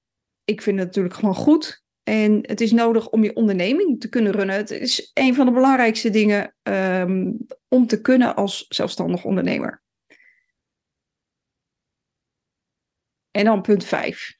Ik 0.44 0.62
vind 0.62 0.78
het 0.78 0.86
natuurlijk 0.86 1.14
gewoon 1.14 1.34
goed. 1.34 1.82
En 2.02 2.38
het 2.42 2.60
is 2.60 2.72
nodig 2.72 3.08
om 3.08 3.24
je 3.24 3.36
onderneming 3.36 4.00
te 4.00 4.08
kunnen 4.08 4.32
runnen. 4.32 4.56
Het 4.56 4.70
is 4.70 5.10
een 5.14 5.34
van 5.34 5.46
de 5.46 5.52
belangrijkste 5.52 6.10
dingen 6.10 6.54
um, 6.62 7.46
om 7.68 7.86
te 7.86 8.00
kunnen 8.00 8.36
als 8.36 8.66
zelfstandig 8.68 9.24
ondernemer. 9.24 9.82
En 13.30 13.44
dan 13.44 13.62
punt 13.62 13.84
5. 13.84 14.38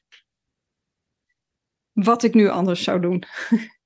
Wat 1.91 2.23
ik 2.23 2.33
nu 2.33 2.49
anders 2.49 2.83
zou 2.83 3.01
doen, 3.01 3.23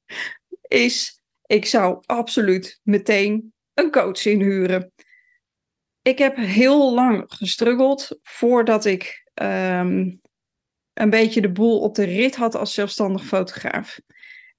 is 0.67 1.21
ik 1.45 1.65
zou 1.65 2.03
absoluut 2.05 2.79
meteen 2.83 3.53
een 3.73 3.91
coach 3.91 4.25
inhuren. 4.25 4.91
Ik 6.01 6.17
heb 6.17 6.35
heel 6.35 6.93
lang 6.93 7.23
gestruggeld 7.27 8.19
voordat 8.23 8.85
ik 8.85 9.29
um, 9.41 10.21
een 10.93 11.09
beetje 11.09 11.41
de 11.41 11.51
boel 11.51 11.79
op 11.79 11.95
de 11.95 12.03
rit 12.03 12.35
had 12.35 12.55
als 12.55 12.73
zelfstandig 12.73 13.25
fotograaf. 13.25 13.99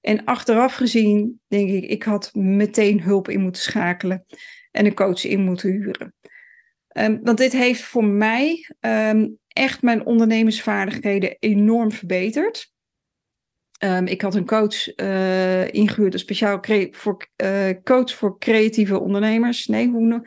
En 0.01 0.25
achteraf 0.25 0.73
gezien 0.73 1.41
denk 1.47 1.69
ik, 1.69 1.83
ik 1.83 2.03
had 2.03 2.33
meteen 2.33 3.01
hulp 3.01 3.29
in 3.29 3.41
moeten 3.41 3.61
schakelen 3.61 4.25
en 4.71 4.85
een 4.85 4.93
coach 4.93 5.23
in 5.23 5.41
moeten 5.41 5.71
huren. 5.71 6.13
Um, 6.99 7.19
want 7.23 7.37
dit 7.37 7.51
heeft 7.51 7.81
voor 7.81 8.03
mij 8.03 8.69
um, 8.79 9.37
echt 9.47 9.81
mijn 9.81 10.05
ondernemersvaardigheden 10.05 11.35
enorm 11.39 11.91
verbeterd. 11.91 12.71
Um, 13.83 14.05
ik 14.05 14.21
had 14.21 14.35
een 14.35 14.45
coach 14.45 14.97
uh, 14.99 15.73
ingehuurd, 15.73 16.13
een 16.13 16.19
speciaal 16.19 16.59
voor, 16.91 17.27
uh, 17.43 17.69
coach 17.83 18.11
voor 18.11 18.39
creatieve 18.39 18.99
ondernemers. 18.99 19.67
Nee, 19.67 19.89
hoe 19.89 20.23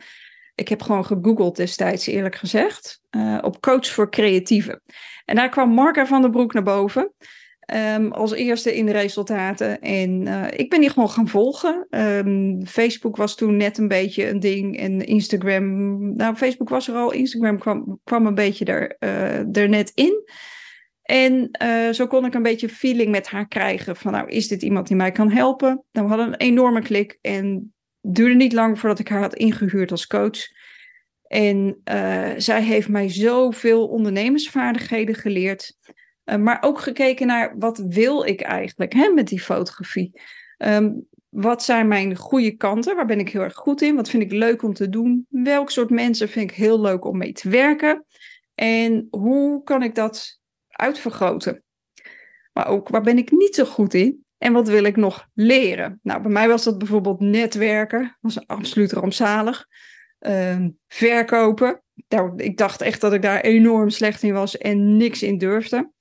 Ik 0.55 0.67
heb 0.67 0.81
gewoon 0.81 1.05
gegoogeld 1.05 1.55
destijds, 1.55 2.07
eerlijk 2.07 2.35
gezegd, 2.35 3.01
uh, 3.11 3.37
op 3.41 3.61
coach 3.61 3.87
voor 3.87 4.11
creatieven. 4.11 4.81
En 5.25 5.35
daar 5.35 5.49
kwam 5.49 5.69
Marca 5.69 6.05
van 6.05 6.21
der 6.21 6.31
Broek 6.31 6.53
naar 6.53 6.63
boven. 6.63 7.13
Um, 7.73 8.11
als 8.11 8.31
eerste 8.31 8.75
in 8.75 8.85
de 8.85 8.91
resultaten. 8.91 9.81
En 9.81 10.25
uh, 10.25 10.47
ik 10.55 10.69
ben 10.69 10.79
die 10.79 10.89
gewoon 10.89 11.09
gaan 11.09 11.27
volgen. 11.27 11.87
Um, 11.89 12.65
Facebook 12.65 13.15
was 13.15 13.35
toen 13.35 13.57
net 13.57 13.77
een 13.77 13.87
beetje 13.87 14.29
een 14.29 14.39
ding. 14.39 14.79
En 14.79 15.05
Instagram. 15.05 16.15
Nou, 16.15 16.35
Facebook 16.35 16.69
was 16.69 16.87
er 16.87 16.95
al. 16.95 17.11
Instagram 17.11 17.59
kwam, 17.59 17.99
kwam 18.03 18.25
een 18.25 18.35
beetje 18.35 18.65
er, 18.65 18.95
uh, 18.99 19.57
er 19.57 19.69
net 19.69 19.91
in. 19.95 20.23
En 21.01 21.49
uh, 21.63 21.89
zo 21.89 22.07
kon 22.07 22.25
ik 22.25 22.33
een 22.33 22.43
beetje 22.43 22.69
feeling 22.69 23.11
met 23.11 23.27
haar 23.27 23.47
krijgen. 23.47 23.95
Van 23.95 24.11
nou, 24.11 24.29
is 24.29 24.47
dit 24.47 24.61
iemand 24.61 24.87
die 24.87 24.95
mij 24.95 25.11
kan 25.11 25.31
helpen? 25.31 25.83
Nou, 25.91 26.07
we 26.07 26.13
hadden 26.13 26.27
een 26.27 26.47
enorme 26.47 26.81
klik. 26.81 27.17
En 27.21 27.73
duurde 28.01 28.35
niet 28.35 28.53
lang 28.53 28.79
voordat 28.79 28.99
ik 28.99 29.07
haar 29.07 29.21
had 29.21 29.35
ingehuurd 29.35 29.91
als 29.91 30.07
coach. 30.07 30.39
En 31.27 31.81
zij 32.37 32.63
heeft 32.63 32.89
mij 32.89 33.09
zoveel 33.09 33.87
ondernemersvaardigheden 33.87 35.15
geleerd. 35.15 35.77
Uh, 36.31 36.37
maar 36.37 36.57
ook 36.61 36.79
gekeken 36.79 37.27
naar 37.27 37.55
wat 37.57 37.77
wil 37.77 38.23
ik 38.23 38.41
eigenlijk 38.41 38.93
hè, 38.93 39.09
met 39.09 39.27
die 39.27 39.41
fotografie. 39.41 40.21
Um, 40.57 41.07
wat 41.29 41.63
zijn 41.63 41.87
mijn 41.87 42.15
goede 42.15 42.51
kanten? 42.51 42.95
Waar 42.95 43.05
ben 43.05 43.19
ik 43.19 43.29
heel 43.29 43.41
erg 43.41 43.53
goed 43.53 43.81
in? 43.81 43.95
Wat 43.95 44.09
vind 44.09 44.23
ik 44.23 44.31
leuk 44.31 44.63
om 44.63 44.73
te 44.73 44.89
doen? 44.89 45.25
Welk 45.29 45.69
soort 45.69 45.89
mensen 45.89 46.29
vind 46.29 46.51
ik 46.51 46.57
heel 46.57 46.81
leuk 46.81 47.05
om 47.05 47.17
mee 47.17 47.31
te 47.31 47.49
werken? 47.49 48.05
En 48.55 49.07
hoe 49.09 49.63
kan 49.63 49.83
ik 49.83 49.95
dat 49.95 50.39
uitvergroten? 50.67 51.63
Maar 52.53 52.67
ook 52.67 52.89
waar 52.89 53.01
ben 53.01 53.17
ik 53.17 53.31
niet 53.31 53.55
zo 53.55 53.65
goed 53.65 53.93
in? 53.93 54.25
En 54.37 54.53
wat 54.53 54.67
wil 54.67 54.83
ik 54.83 54.95
nog 54.95 55.27
leren? 55.33 55.99
Nou, 56.03 56.21
bij 56.21 56.31
mij 56.31 56.47
was 56.47 56.63
dat 56.63 56.77
bijvoorbeeld 56.77 57.19
netwerken. 57.19 58.17
Was 58.21 58.47
absoluut 58.47 58.91
rampzalig. 58.91 59.65
Uh, 60.19 60.65
verkopen. 60.87 61.81
Nou, 62.07 62.33
ik 62.35 62.57
dacht 62.57 62.81
echt 62.81 63.01
dat 63.01 63.13
ik 63.13 63.21
daar 63.21 63.41
enorm 63.41 63.89
slecht 63.89 64.23
in 64.23 64.33
was 64.33 64.57
en 64.57 64.97
niks 64.97 65.23
in 65.23 65.37
durfde 65.37 65.91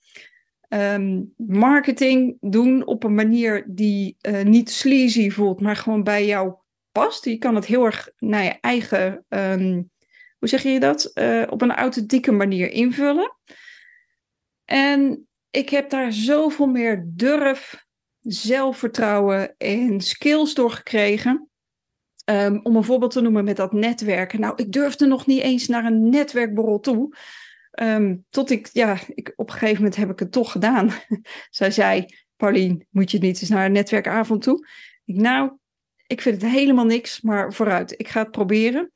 um, 0.73 1.35
marketing 1.37 2.37
doen 2.41 2.87
op 2.87 3.05
een 3.05 3.15
manier 3.15 3.65
die 3.67 4.17
uh, 4.29 4.43
niet 4.43 4.71
sleazy 4.71 5.31
voelt, 5.31 5.61
maar 5.61 5.77
gewoon 5.77 6.03
bij 6.03 6.27
jou 6.27 6.55
past. 6.93 7.25
Je 7.25 7.39
kan 7.39 7.55
het 7.55 7.67
heel 7.67 7.85
erg 7.85 8.11
naar 8.19 8.45
je 8.45 8.59
eigen, 8.61 9.25
um, 9.29 9.91
hoe 10.39 10.49
zeg 10.49 10.63
je 10.63 10.81
dat, 10.81 11.11
uh, 11.15 11.47
op 11.51 11.63
een 11.63 11.75
authentieke 11.75 12.33
manier 12.33 12.71
invullen. 12.71 13.37
En 14.65 15.29
ik 15.51 15.69
heb 15.69 15.91
daar 15.91 16.13
zoveel 16.13 16.67
meer 16.67 17.05
durf, 17.07 17.87
zelfvertrouwen 18.21 19.55
en 19.59 20.01
skills 20.01 20.55
door 20.55 20.71
gekregen. 20.71 21.49
Um, 22.25 22.61
om 22.63 22.77
een 22.77 22.85
voorbeeld 22.85 23.11
te 23.13 23.21
noemen 23.21 23.45
met 23.45 23.57
dat 23.57 23.73
netwerken. 23.73 24.41
Nou, 24.41 24.53
ik 24.57 24.73
durfde 24.73 25.07
nog 25.07 25.27
niet 25.27 25.43
eens 25.43 25.69
naar 25.69 25.85
een 25.85 26.09
netwerkborrel 26.09 26.81
toe. 26.81 27.15
Um, 27.83 28.25
tot 28.29 28.51
ik, 28.51 28.69
ja, 28.73 28.99
ik, 29.15 29.33
op 29.37 29.47
een 29.47 29.53
gegeven 29.53 29.77
moment 29.77 29.97
heb 29.97 30.11
ik 30.11 30.19
het 30.19 30.33
toch 30.33 30.53
gedaan. 30.53 30.91
Zij 31.51 31.71
zei, 31.71 32.07
Paulien, 32.37 32.87
moet 32.91 33.11
je 33.11 33.19
niet 33.19 33.41
eens 33.41 33.51
naar 33.51 33.65
een 33.65 33.73
netwerkavond 33.73 34.43
toe? 34.43 34.67
Ik, 35.05 35.17
nou, 35.17 35.53
ik 36.07 36.21
vind 36.21 36.43
het 36.43 36.51
helemaal 36.51 36.85
niks, 36.85 37.21
maar 37.21 37.53
vooruit, 37.53 37.95
ik 38.01 38.09
ga 38.09 38.21
het 38.21 38.31
proberen. 38.31 38.93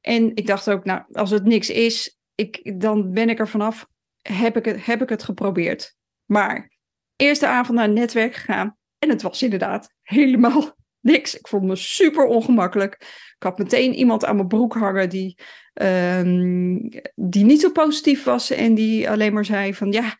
En 0.00 0.36
ik 0.36 0.46
dacht 0.46 0.70
ook, 0.70 0.84
nou, 0.84 1.02
als 1.12 1.30
het 1.30 1.44
niks 1.44 1.70
is, 1.70 2.18
ik, 2.34 2.80
dan 2.80 3.12
ben 3.12 3.28
ik 3.28 3.38
er 3.38 3.48
vanaf, 3.48 3.86
heb 4.22 4.56
ik, 4.56 4.64
het, 4.64 4.86
heb 4.86 5.02
ik 5.02 5.08
het 5.08 5.22
geprobeerd. 5.22 5.96
Maar 6.24 6.72
eerste 7.16 7.46
avond 7.46 7.78
naar 7.78 7.88
een 7.88 7.92
netwerk 7.92 8.34
gegaan 8.34 8.76
en 8.98 9.08
het 9.08 9.22
was 9.22 9.42
inderdaad 9.42 9.94
helemaal 10.02 10.76
niks. 11.02 11.38
Ik 11.38 11.48
vond 11.48 11.64
me 11.64 11.76
super 11.76 12.24
ongemakkelijk. 12.24 12.94
Ik 13.36 13.42
had 13.42 13.58
meteen 13.58 13.94
iemand 13.94 14.24
aan 14.24 14.36
mijn 14.36 14.48
broek 14.48 14.74
hangen 14.74 15.08
die 15.08 15.38
um, 15.74 16.88
die 17.14 17.44
niet 17.44 17.60
zo 17.60 17.70
positief 17.70 18.24
was 18.24 18.50
en 18.50 18.74
die 18.74 19.10
alleen 19.10 19.32
maar 19.32 19.44
zei 19.44 19.74
van 19.74 19.92
ja, 19.92 20.16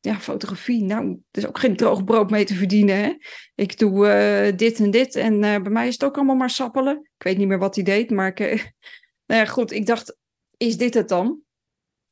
ja, 0.00 0.20
fotografie, 0.20 0.82
nou, 0.82 1.08
er 1.30 1.42
is 1.42 1.46
ook 1.46 1.58
geen 1.58 1.76
droog 1.76 2.04
brood 2.04 2.30
mee 2.30 2.44
te 2.44 2.54
verdienen. 2.54 2.96
Hè? 2.96 3.12
Ik 3.54 3.78
doe 3.78 4.06
uh, 4.06 4.56
dit 4.56 4.78
en 4.78 4.90
dit 4.90 5.14
en 5.14 5.34
uh, 5.34 5.40
bij 5.40 5.72
mij 5.72 5.86
is 5.86 5.92
het 5.92 6.04
ook 6.04 6.16
allemaal 6.16 6.36
maar 6.36 6.50
sappelen. 6.50 6.96
Ik 7.16 7.22
weet 7.22 7.36
niet 7.36 7.48
meer 7.48 7.58
wat 7.58 7.74
hij 7.74 7.84
deed, 7.84 8.10
maar 8.10 8.26
ik, 8.26 8.40
uh, 8.40 8.48
nou 9.26 9.40
ja, 9.40 9.44
goed, 9.44 9.72
ik 9.72 9.86
dacht, 9.86 10.18
is 10.56 10.76
dit 10.76 10.94
het 10.94 11.08
dan? 11.08 11.40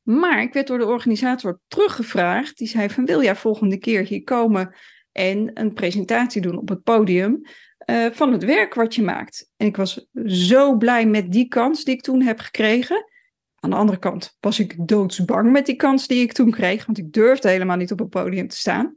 Maar 0.01 0.41
ik 0.41 0.53
werd 0.53 0.67
door 0.67 0.77
de 0.77 0.85
organisator 0.85 1.59
teruggevraagd. 1.67 2.57
Die 2.57 2.67
zei 2.67 2.89
van, 2.89 3.05
wil 3.05 3.23
jij 3.23 3.35
volgende 3.35 3.77
keer 3.77 4.03
hier 4.03 4.23
komen 4.23 4.75
en 5.11 5.51
een 5.53 5.73
presentatie 5.73 6.41
doen 6.41 6.57
op 6.57 6.69
het 6.69 6.83
podium? 6.83 7.41
Uh, 7.85 8.05
van 8.11 8.31
het 8.31 8.43
werk 8.43 8.73
wat 8.73 8.95
je 8.95 9.01
maakt. 9.01 9.49
En 9.57 9.67
ik 9.67 9.77
was 9.77 10.07
zo 10.25 10.77
blij 10.77 11.05
met 11.05 11.31
die 11.31 11.47
kans 11.47 11.83
die 11.83 11.95
ik 11.95 12.01
toen 12.01 12.21
heb 12.21 12.39
gekregen. 12.39 13.11
Aan 13.59 13.69
de 13.69 13.75
andere 13.75 13.99
kant 13.99 14.37
was 14.39 14.59
ik 14.59 14.87
doodsbang 14.87 15.51
met 15.51 15.65
die 15.65 15.75
kans 15.75 16.07
die 16.07 16.21
ik 16.21 16.33
toen 16.33 16.51
kreeg, 16.51 16.85
want 16.85 16.97
ik 16.97 17.13
durfde 17.13 17.49
helemaal 17.49 17.77
niet 17.77 17.91
op 17.91 17.99
een 17.99 18.09
podium 18.09 18.47
te 18.47 18.57
staan. 18.57 18.95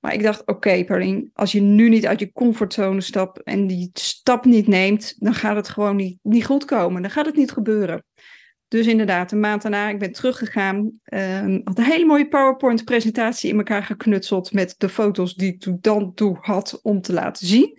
Maar 0.00 0.14
ik 0.14 0.22
dacht, 0.22 0.40
oké, 0.40 0.84
okay, 0.84 1.28
als 1.32 1.52
je 1.52 1.60
nu 1.60 1.88
niet 1.88 2.06
uit 2.06 2.20
je 2.20 2.32
comfortzone 2.32 3.00
stapt 3.00 3.42
en 3.42 3.66
die 3.66 3.90
stap 3.92 4.44
niet 4.44 4.66
neemt, 4.66 5.14
dan 5.18 5.34
gaat 5.34 5.56
het 5.56 5.68
gewoon 5.68 6.18
niet 6.22 6.44
goed 6.44 6.64
komen. 6.64 7.02
Dan 7.02 7.10
gaat 7.10 7.26
het 7.26 7.36
niet 7.36 7.52
gebeuren. 7.52 8.04
Dus 8.68 8.86
inderdaad, 8.86 9.32
een 9.32 9.40
maand 9.40 9.62
daarna, 9.62 9.88
ik 9.88 9.98
ben 9.98 10.12
teruggegaan. 10.12 11.00
Uh, 11.04 11.40
had 11.64 11.78
een 11.78 11.84
hele 11.84 12.04
mooie 12.04 12.28
PowerPoint-presentatie 12.28 13.50
in 13.50 13.56
elkaar 13.56 13.82
geknutseld 13.82 14.52
met 14.52 14.74
de 14.78 14.88
foto's 14.88 15.34
die 15.34 15.52
ik 15.52 15.60
toen 15.60 16.14
toe 16.14 16.38
had 16.40 16.80
om 16.82 17.00
te 17.00 17.12
laten 17.12 17.46
zien. 17.46 17.78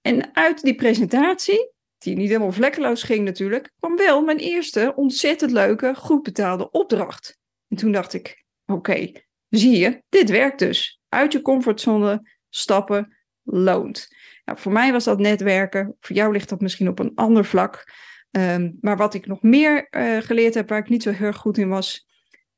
En 0.00 0.36
uit 0.36 0.62
die 0.62 0.74
presentatie, 0.74 1.72
die 1.98 2.16
niet 2.16 2.28
helemaal 2.28 2.52
vlekkeloos 2.52 3.02
ging 3.02 3.24
natuurlijk, 3.24 3.72
kwam 3.78 3.96
wel 3.96 4.22
mijn 4.22 4.38
eerste 4.38 4.92
ontzettend 4.96 5.50
leuke, 5.50 5.94
goed 5.94 6.22
betaalde 6.22 6.70
opdracht. 6.70 7.38
En 7.68 7.76
toen 7.76 7.92
dacht 7.92 8.12
ik, 8.12 8.44
oké, 8.66 9.12
zie 9.48 9.78
je, 9.78 10.02
dit 10.08 10.30
werkt 10.30 10.58
dus. 10.58 11.00
Uit 11.08 11.32
je 11.32 11.42
comfortzone 11.42 12.30
stappen 12.48 13.16
loont. 13.42 14.08
Nou, 14.44 14.58
voor 14.58 14.72
mij 14.72 14.92
was 14.92 15.04
dat 15.04 15.18
netwerken, 15.18 15.96
voor 16.00 16.16
jou 16.16 16.32
ligt 16.32 16.48
dat 16.48 16.60
misschien 16.60 16.88
op 16.88 16.98
een 16.98 17.12
ander 17.14 17.44
vlak. 17.44 17.92
Um, 18.38 18.78
maar 18.80 18.96
wat 18.96 19.14
ik 19.14 19.26
nog 19.26 19.42
meer 19.42 19.88
uh, 19.90 20.16
geleerd 20.16 20.54
heb, 20.54 20.68
waar 20.68 20.78
ik 20.78 20.88
niet 20.88 21.02
zo 21.02 21.10
heel 21.10 21.32
goed 21.32 21.58
in 21.58 21.68
was, 21.68 22.06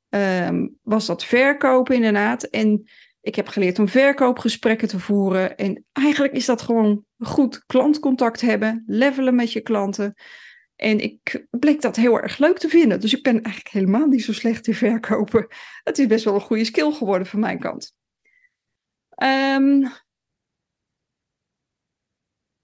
um, 0.09 0.79
was 0.83 1.07
dat 1.07 1.25
verkopen 1.25 1.95
inderdaad. 1.95 2.43
En 2.43 2.91
ik 3.21 3.35
heb 3.35 3.49
geleerd 3.49 3.79
om 3.79 3.89
verkoopgesprekken 3.89 4.89
te 4.89 5.01
voeren. 5.01 5.57
En 5.57 5.85
eigenlijk 5.93 6.33
is 6.33 6.47
dat 6.47 6.63
gewoon 6.63 7.05
goed 7.19 7.67
klantcontact 7.67 8.41
hebben, 8.41 8.83
levelen 8.87 9.35
met 9.35 9.53
je 9.53 9.61
klanten. 9.61 10.15
En 10.77 11.01
ik 11.01 11.47
bleek 11.51 11.81
dat 11.81 11.97
heel 11.97 12.21
erg 12.21 12.39
leuk 12.39 12.59
te 12.59 12.69
vinden. 12.69 13.01
Dus 13.01 13.15
ik 13.15 13.23
ben 13.23 13.43
eigenlijk 13.43 13.75
helemaal 13.75 14.07
niet 14.07 14.25
zo 14.25 14.33
slecht 14.33 14.67
in 14.67 14.75
verkopen. 14.75 15.47
Het 15.85 15.99
is 15.99 16.07
best 16.07 16.25
wel 16.25 16.35
een 16.35 16.41
goede 16.41 16.65
skill 16.65 16.93
geworden 16.93 17.27
van 17.27 17.41
mijn 17.41 17.59
kant. 17.59 17.95
Um, 19.23 19.89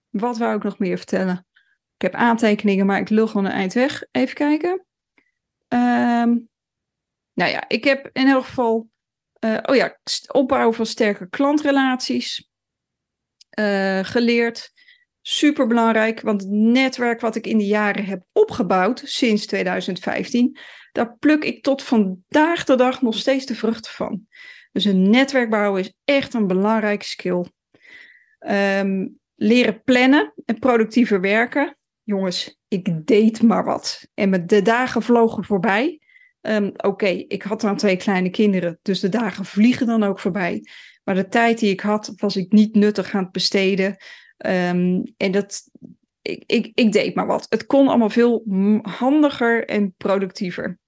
wat 0.09 0.39
wou 0.39 0.57
ik 0.57 0.63
nog 0.63 0.79
meer 0.79 0.97
vertellen? 0.97 1.46
Ik 1.97 2.03
heb 2.03 2.15
aantekeningen, 2.15 2.87
maar 2.87 3.01
ik 3.01 3.09
lul 3.09 3.27
gewoon 3.27 3.45
een 3.45 3.53
eind 3.53 3.73
weg. 3.73 4.05
Even 4.11 4.35
kijken. 4.35 4.85
Um, 5.69 6.49
nou 7.33 7.51
ja, 7.51 7.65
ik 7.69 7.85
heb 7.85 8.11
in 8.13 8.29
elk 8.29 8.45
geval. 8.45 8.89
Uh, 9.41 9.59
oh 9.63 9.75
ja, 9.75 9.99
opbouwen 10.33 10.75
van 10.75 10.87
sterke 10.87 11.29
klantrelaties 11.29 12.51
uh, 13.59 14.05
geleerd. 14.05 14.73
Super 15.23 15.67
belangrijk, 15.67 16.21
want 16.21 16.41
het 16.41 16.51
netwerk 16.51 17.21
wat 17.21 17.37
ik 17.37 17.47
in 17.47 17.59
de 17.59 17.67
jaren 17.67 18.05
heb 18.05 18.25
opgebouwd 18.33 19.03
sinds 19.05 19.47
2015, 19.47 20.59
daar 20.93 21.17
pluk 21.19 21.45
ik 21.45 21.63
tot 21.63 21.83
vandaag 21.83 22.65
de 22.65 22.75
dag 22.75 23.03
nog 23.03 23.15
steeds 23.15 23.47
de 23.47 23.55
vruchten 23.55 23.93
van. 23.93 24.27
Dus 24.73 24.85
een 24.85 25.11
netwerk 25.11 25.51
bouwen 25.51 25.81
is 25.81 25.93
echt 26.05 26.35
een 26.35 26.47
belangrijke 26.47 27.05
skill. 27.05 27.45
Um, 28.39 29.19
leren 29.35 29.83
plannen 29.83 30.33
en 30.45 30.59
productiever 30.59 31.21
werken 31.21 31.77
jongens, 32.07 32.59
ik 32.69 33.07
deed 33.07 33.43
maar 33.43 33.65
wat. 33.65 34.09
En 34.15 34.47
de 34.47 34.63
dagen 34.63 35.03
vlogen 35.03 35.45
voorbij. 35.45 36.01
Um, 36.41 36.73
Oké, 36.77 37.07
ik 37.07 37.43
had 37.43 37.61
dan 37.61 37.77
twee 37.77 37.97
kleine 37.97 38.31
kinderen, 38.31 38.79
dus 38.83 39.01
de 39.01 39.09
dagen 39.09 39.45
vliegen 39.45 39.87
dan 39.87 40.03
ook 40.03 40.21
voorbij. 40.21 40.63
Maar 41.05 41.15
de 41.15 41.29
tijd 41.29 41.59
die 41.59 41.71
ik 41.71 41.81
had, 41.81 42.13
was 42.17 42.37
ik 42.37 42.53
niet 42.53 42.75
nuttig 42.75 43.15
aan 43.15 43.23
het 43.23 43.33
besteden. 43.33 43.97
Um, 44.47 45.03
en 45.17 45.31
dat, 45.31 45.71
ik, 46.23 46.43
ik, 46.47 46.71
ik 46.75 46.93
deed 46.93 47.15
maar 47.15 47.27
wat. 47.27 47.47
Het 47.49 47.67
kon 47.67 47.89
allemaal 47.89 48.11
veel 48.11 48.43
handiger 48.83 49.65
en 49.65 49.95
productiever. 49.97 50.79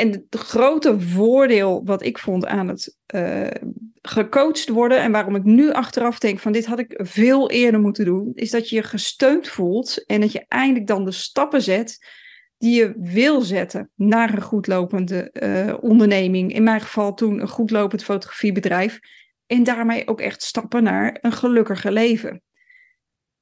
En 0.00 0.10
het 0.10 0.40
grote 0.40 1.00
voordeel 1.00 1.84
wat 1.84 2.02
ik 2.02 2.18
vond 2.18 2.46
aan 2.46 2.68
het 2.68 2.96
uh, 3.14 3.46
gecoacht 4.02 4.68
worden 4.68 5.00
en 5.00 5.12
waarom 5.12 5.36
ik 5.36 5.44
nu 5.44 5.72
achteraf 5.72 6.18
denk 6.18 6.38
van 6.38 6.52
dit 6.52 6.66
had 6.66 6.78
ik 6.78 7.00
veel 7.02 7.50
eerder 7.50 7.80
moeten 7.80 8.04
doen, 8.04 8.32
is 8.34 8.50
dat 8.50 8.68
je 8.68 8.76
je 8.76 8.82
gesteund 8.82 9.48
voelt 9.48 10.04
en 10.06 10.20
dat 10.20 10.32
je 10.32 10.44
eindelijk 10.48 10.86
dan 10.86 11.04
de 11.04 11.10
stappen 11.10 11.62
zet 11.62 12.06
die 12.58 12.74
je 12.74 12.94
wil 12.96 13.40
zetten 13.40 13.90
naar 13.94 14.34
een 14.34 14.42
goedlopende 14.42 15.30
uh, 15.32 15.74
onderneming. 15.80 16.52
In 16.54 16.62
mijn 16.62 16.80
geval 16.80 17.14
toen 17.14 17.40
een 17.40 17.48
goedlopend 17.48 18.04
fotografiebedrijf. 18.04 18.98
En 19.46 19.64
daarmee 19.64 20.08
ook 20.08 20.20
echt 20.20 20.42
stappen 20.42 20.82
naar 20.82 21.18
een 21.20 21.32
gelukkiger 21.32 21.92
leven. 21.92 22.42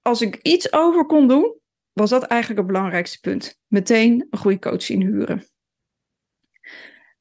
Als 0.03 0.21
ik 0.21 0.39
iets 0.43 0.73
over 0.73 1.07
kon 1.07 1.29
doen, 1.29 1.59
was 1.93 2.11
dat 2.11 2.23
eigenlijk 2.23 2.61
het 2.61 2.73
belangrijkste 2.73 3.21
punt. 3.21 3.59
Meteen 3.67 4.27
een 4.31 4.39
goede 4.39 4.59
coach 4.59 4.89
inhuren. 4.91 5.47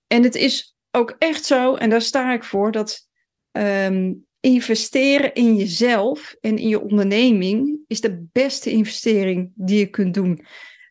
En 0.07 0.23
het 0.23 0.35
is 0.35 0.75
ook 0.91 1.15
echt 1.17 1.45
zo, 1.45 1.75
en 1.75 1.89
daar 1.89 2.01
sta 2.01 2.33
ik 2.33 2.43
voor, 2.43 2.71
dat 2.71 3.07
ehm, 3.51 4.13
investeren 4.39 5.33
in 5.33 5.55
jezelf 5.55 6.35
en 6.41 6.57
in 6.57 6.67
je 6.67 6.81
onderneming 6.81 7.79
is 7.87 8.01
de 8.01 8.27
beste 8.31 8.69
investering 8.71 9.51
die 9.55 9.79
je 9.79 9.87
kunt 9.87 10.13
doen. 10.13 10.45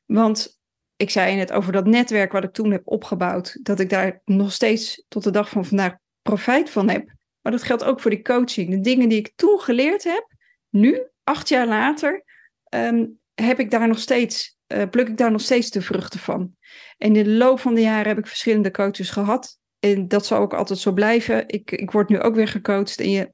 Want 0.07 0.59
ik 0.97 1.11
zei 1.11 1.37
net 1.37 1.53
over 1.53 1.73
dat 1.73 1.87
netwerk 1.87 2.33
wat 2.33 2.45
ik 2.45 2.53
toen 2.53 2.71
heb 2.71 2.83
opgebouwd, 2.85 3.59
dat 3.63 3.81
ik 3.81 3.91
daar 3.91 4.21
nog 4.25 4.53
steeds 4.53 5.05
tot 5.09 5.25
de 5.25 5.31
dag 5.31 5.49
van 5.49 5.65
vandaag 5.65 5.95
profijt 6.23 6.71
van 6.71 6.89
heb. 6.89 7.15
Maar 7.41 7.53
dat 7.53 7.63
geldt 7.63 7.85
ook 7.85 8.01
voor 8.01 8.11
die 8.11 8.23
coaching. 8.23 8.71
De 8.71 8.81
dingen 8.81 9.09
die 9.09 9.19
ik 9.19 9.33
toen 9.37 9.61
geleerd 9.61 10.05
heb, 10.05 10.35
nu, 10.69 11.03
acht 11.25 11.49
jaar 11.49 11.67
later, 11.67 12.25
ehm, 12.65 13.07
heb 13.35 13.59
ik 13.59 13.71
daar 13.71 13.89
nog 13.89 13.99
steeds, 13.99 14.56
uh, 14.69 14.83
pluk 14.91 15.09
ik 15.09 15.17
daar 15.17 15.31
nog 15.31 15.41
steeds 15.41 15.71
de 15.71 15.83
vruchten 15.83 16.21
van. 16.21 16.57
En 16.99 17.17
in 17.17 17.25
de 17.25 17.31
loop 17.31 17.61
van 17.61 17.75
de 17.75 17.81
jaren 17.81 18.09
heb 18.09 18.19
ik 18.19 18.27
verschillende 18.27 18.71
coaches 18.71 19.11
gehad. 19.11 19.59
En 19.79 20.09
dat 20.09 20.27
zal 20.27 20.39
ook 20.39 20.55
altijd 20.55 20.79
zo 20.79 20.93
blijven. 20.93 21.49
Ik, 21.49 21.71
ik 21.71 21.91
word 21.91 22.09
nu 22.09 22.21
ook 22.21 22.35
weer 22.35 22.49
gecoacht 22.49 23.01
en 23.01 23.11
je 23.11 23.33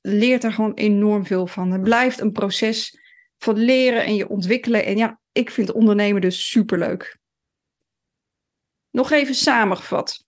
leert 0.00 0.44
er 0.44 0.52
gewoon 0.52 0.74
enorm 0.74 1.26
veel 1.26 1.46
van. 1.46 1.72
Het 1.72 1.82
blijft 1.82 2.20
een 2.20 2.32
proces 2.32 2.98
van 3.38 3.58
leren 3.58 4.04
en 4.04 4.14
je 4.14 4.28
ontwikkelen. 4.28 4.84
En 4.84 4.96
ja, 4.96 5.20
ik 5.32 5.50
vind 5.50 5.72
ondernemen 5.72 6.20
dus 6.20 6.50
superleuk. 6.50 7.18
Nog 8.90 9.10
even 9.10 9.34
samengevat. 9.34 10.26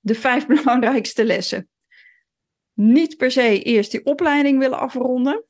De 0.00 0.14
vijf 0.14 0.46
belangrijkste 0.62 1.24
lessen. 1.24 1.68
Niet 2.72 3.16
per 3.16 3.30
se 3.30 3.62
eerst 3.62 3.90
die 3.90 4.04
opleiding 4.04 4.58
willen 4.58 4.78
afronden. 4.78 5.44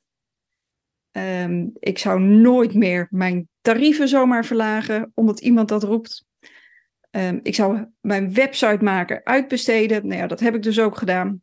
Um, 1.12 1.70
ik 1.78 1.98
zou 1.98 2.20
nooit 2.20 2.74
meer 2.74 3.06
mijn 3.10 3.48
tarieven 3.66 4.08
zomaar 4.08 4.44
verlagen 4.44 5.12
omdat 5.14 5.40
iemand 5.40 5.68
dat 5.68 5.82
roept. 5.82 6.24
Um, 7.10 7.40
ik 7.42 7.54
zou 7.54 7.86
mijn 8.00 8.34
website 8.34 8.84
maken, 8.84 9.20
uitbesteden. 9.24 10.06
Nou 10.06 10.20
ja, 10.20 10.26
dat 10.26 10.40
heb 10.40 10.54
ik 10.54 10.62
dus 10.62 10.80
ook 10.80 10.96
gedaan. 10.96 11.42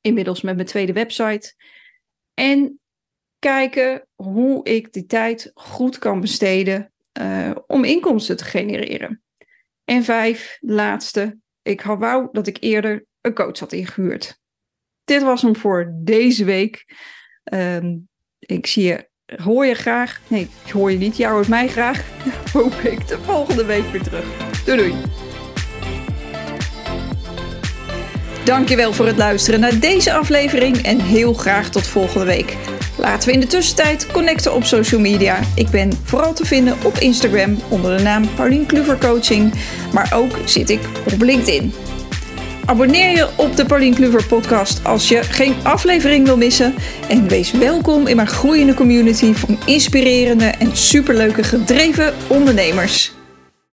Inmiddels 0.00 0.40
met 0.40 0.54
mijn 0.54 0.66
tweede 0.66 0.92
website. 0.92 1.54
En 2.34 2.80
kijken 3.38 4.06
hoe 4.14 4.64
ik 4.64 4.92
die 4.92 5.06
tijd 5.06 5.50
goed 5.54 5.98
kan 5.98 6.20
besteden 6.20 6.92
uh, 7.20 7.50
om 7.66 7.84
inkomsten 7.84 8.36
te 8.36 8.44
genereren. 8.44 9.22
En 9.84 10.04
vijf, 10.04 10.58
laatste, 10.60 11.38
ik 11.62 11.82
wou 11.82 12.28
dat 12.32 12.46
ik 12.46 12.56
eerder 12.60 13.06
een 13.20 13.34
coach 13.34 13.58
had 13.58 13.72
ingehuurd. 13.72 14.38
Dit 15.04 15.22
was 15.22 15.42
hem 15.42 15.56
voor 15.56 15.92
deze 15.94 16.44
week. 16.44 16.84
Um, 17.52 18.08
ik 18.38 18.66
zie 18.66 18.84
je, 18.84 19.09
hoor 19.36 19.66
je 19.66 19.74
graag. 19.74 20.20
Nee, 20.26 20.48
ik 20.64 20.72
hoor 20.72 20.92
je 20.92 20.98
niet. 20.98 21.16
Jou 21.16 21.32
hoort 21.32 21.48
mij 21.48 21.68
graag. 21.68 22.02
Hoop 22.52 22.74
ik 22.74 23.08
de 23.08 23.18
volgende 23.24 23.64
week 23.64 23.84
weer 23.92 24.02
terug. 24.02 24.24
Doei 24.64 24.78
doei. 24.78 24.94
Dankjewel 28.44 28.92
voor 28.92 29.06
het 29.06 29.16
luisteren 29.16 29.60
naar 29.60 29.78
deze 29.78 30.12
aflevering 30.12 30.76
en 30.76 31.00
heel 31.00 31.32
graag 31.32 31.70
tot 31.70 31.86
volgende 31.86 32.26
week. 32.26 32.56
Laten 32.96 33.28
we 33.28 33.34
in 33.34 33.40
de 33.40 33.46
tussentijd 33.46 34.06
connecten 34.12 34.54
op 34.54 34.64
social 34.64 35.00
media. 35.00 35.38
Ik 35.54 35.68
ben 35.68 35.92
vooral 36.04 36.32
te 36.32 36.44
vinden 36.44 36.76
op 36.84 36.98
Instagram 36.98 37.56
onder 37.68 37.96
de 37.96 38.02
naam 38.02 38.34
Paulien 38.34 38.66
Kluver 38.66 38.98
Coaching, 38.98 39.52
maar 39.92 40.12
ook 40.14 40.38
zit 40.44 40.70
ik 40.70 40.80
op 41.12 41.22
LinkedIn. 41.22 41.72
Abonneer 42.64 43.10
je 43.10 43.28
op 43.36 43.56
de 43.56 43.64
Paulien 43.64 43.94
Kluver 43.94 44.26
podcast 44.26 44.84
als 44.84 45.08
je 45.08 45.22
geen 45.22 45.54
aflevering 45.62 46.26
wil 46.26 46.36
missen. 46.36 46.74
En 47.08 47.28
wees 47.28 47.50
welkom 47.50 48.06
in 48.06 48.16
mijn 48.16 48.28
groeiende 48.28 48.74
community 48.74 49.32
van 49.32 49.58
inspirerende 49.66 50.44
en 50.44 50.76
superleuke 50.76 51.42
gedreven 51.42 52.14
ondernemers. 52.28 53.12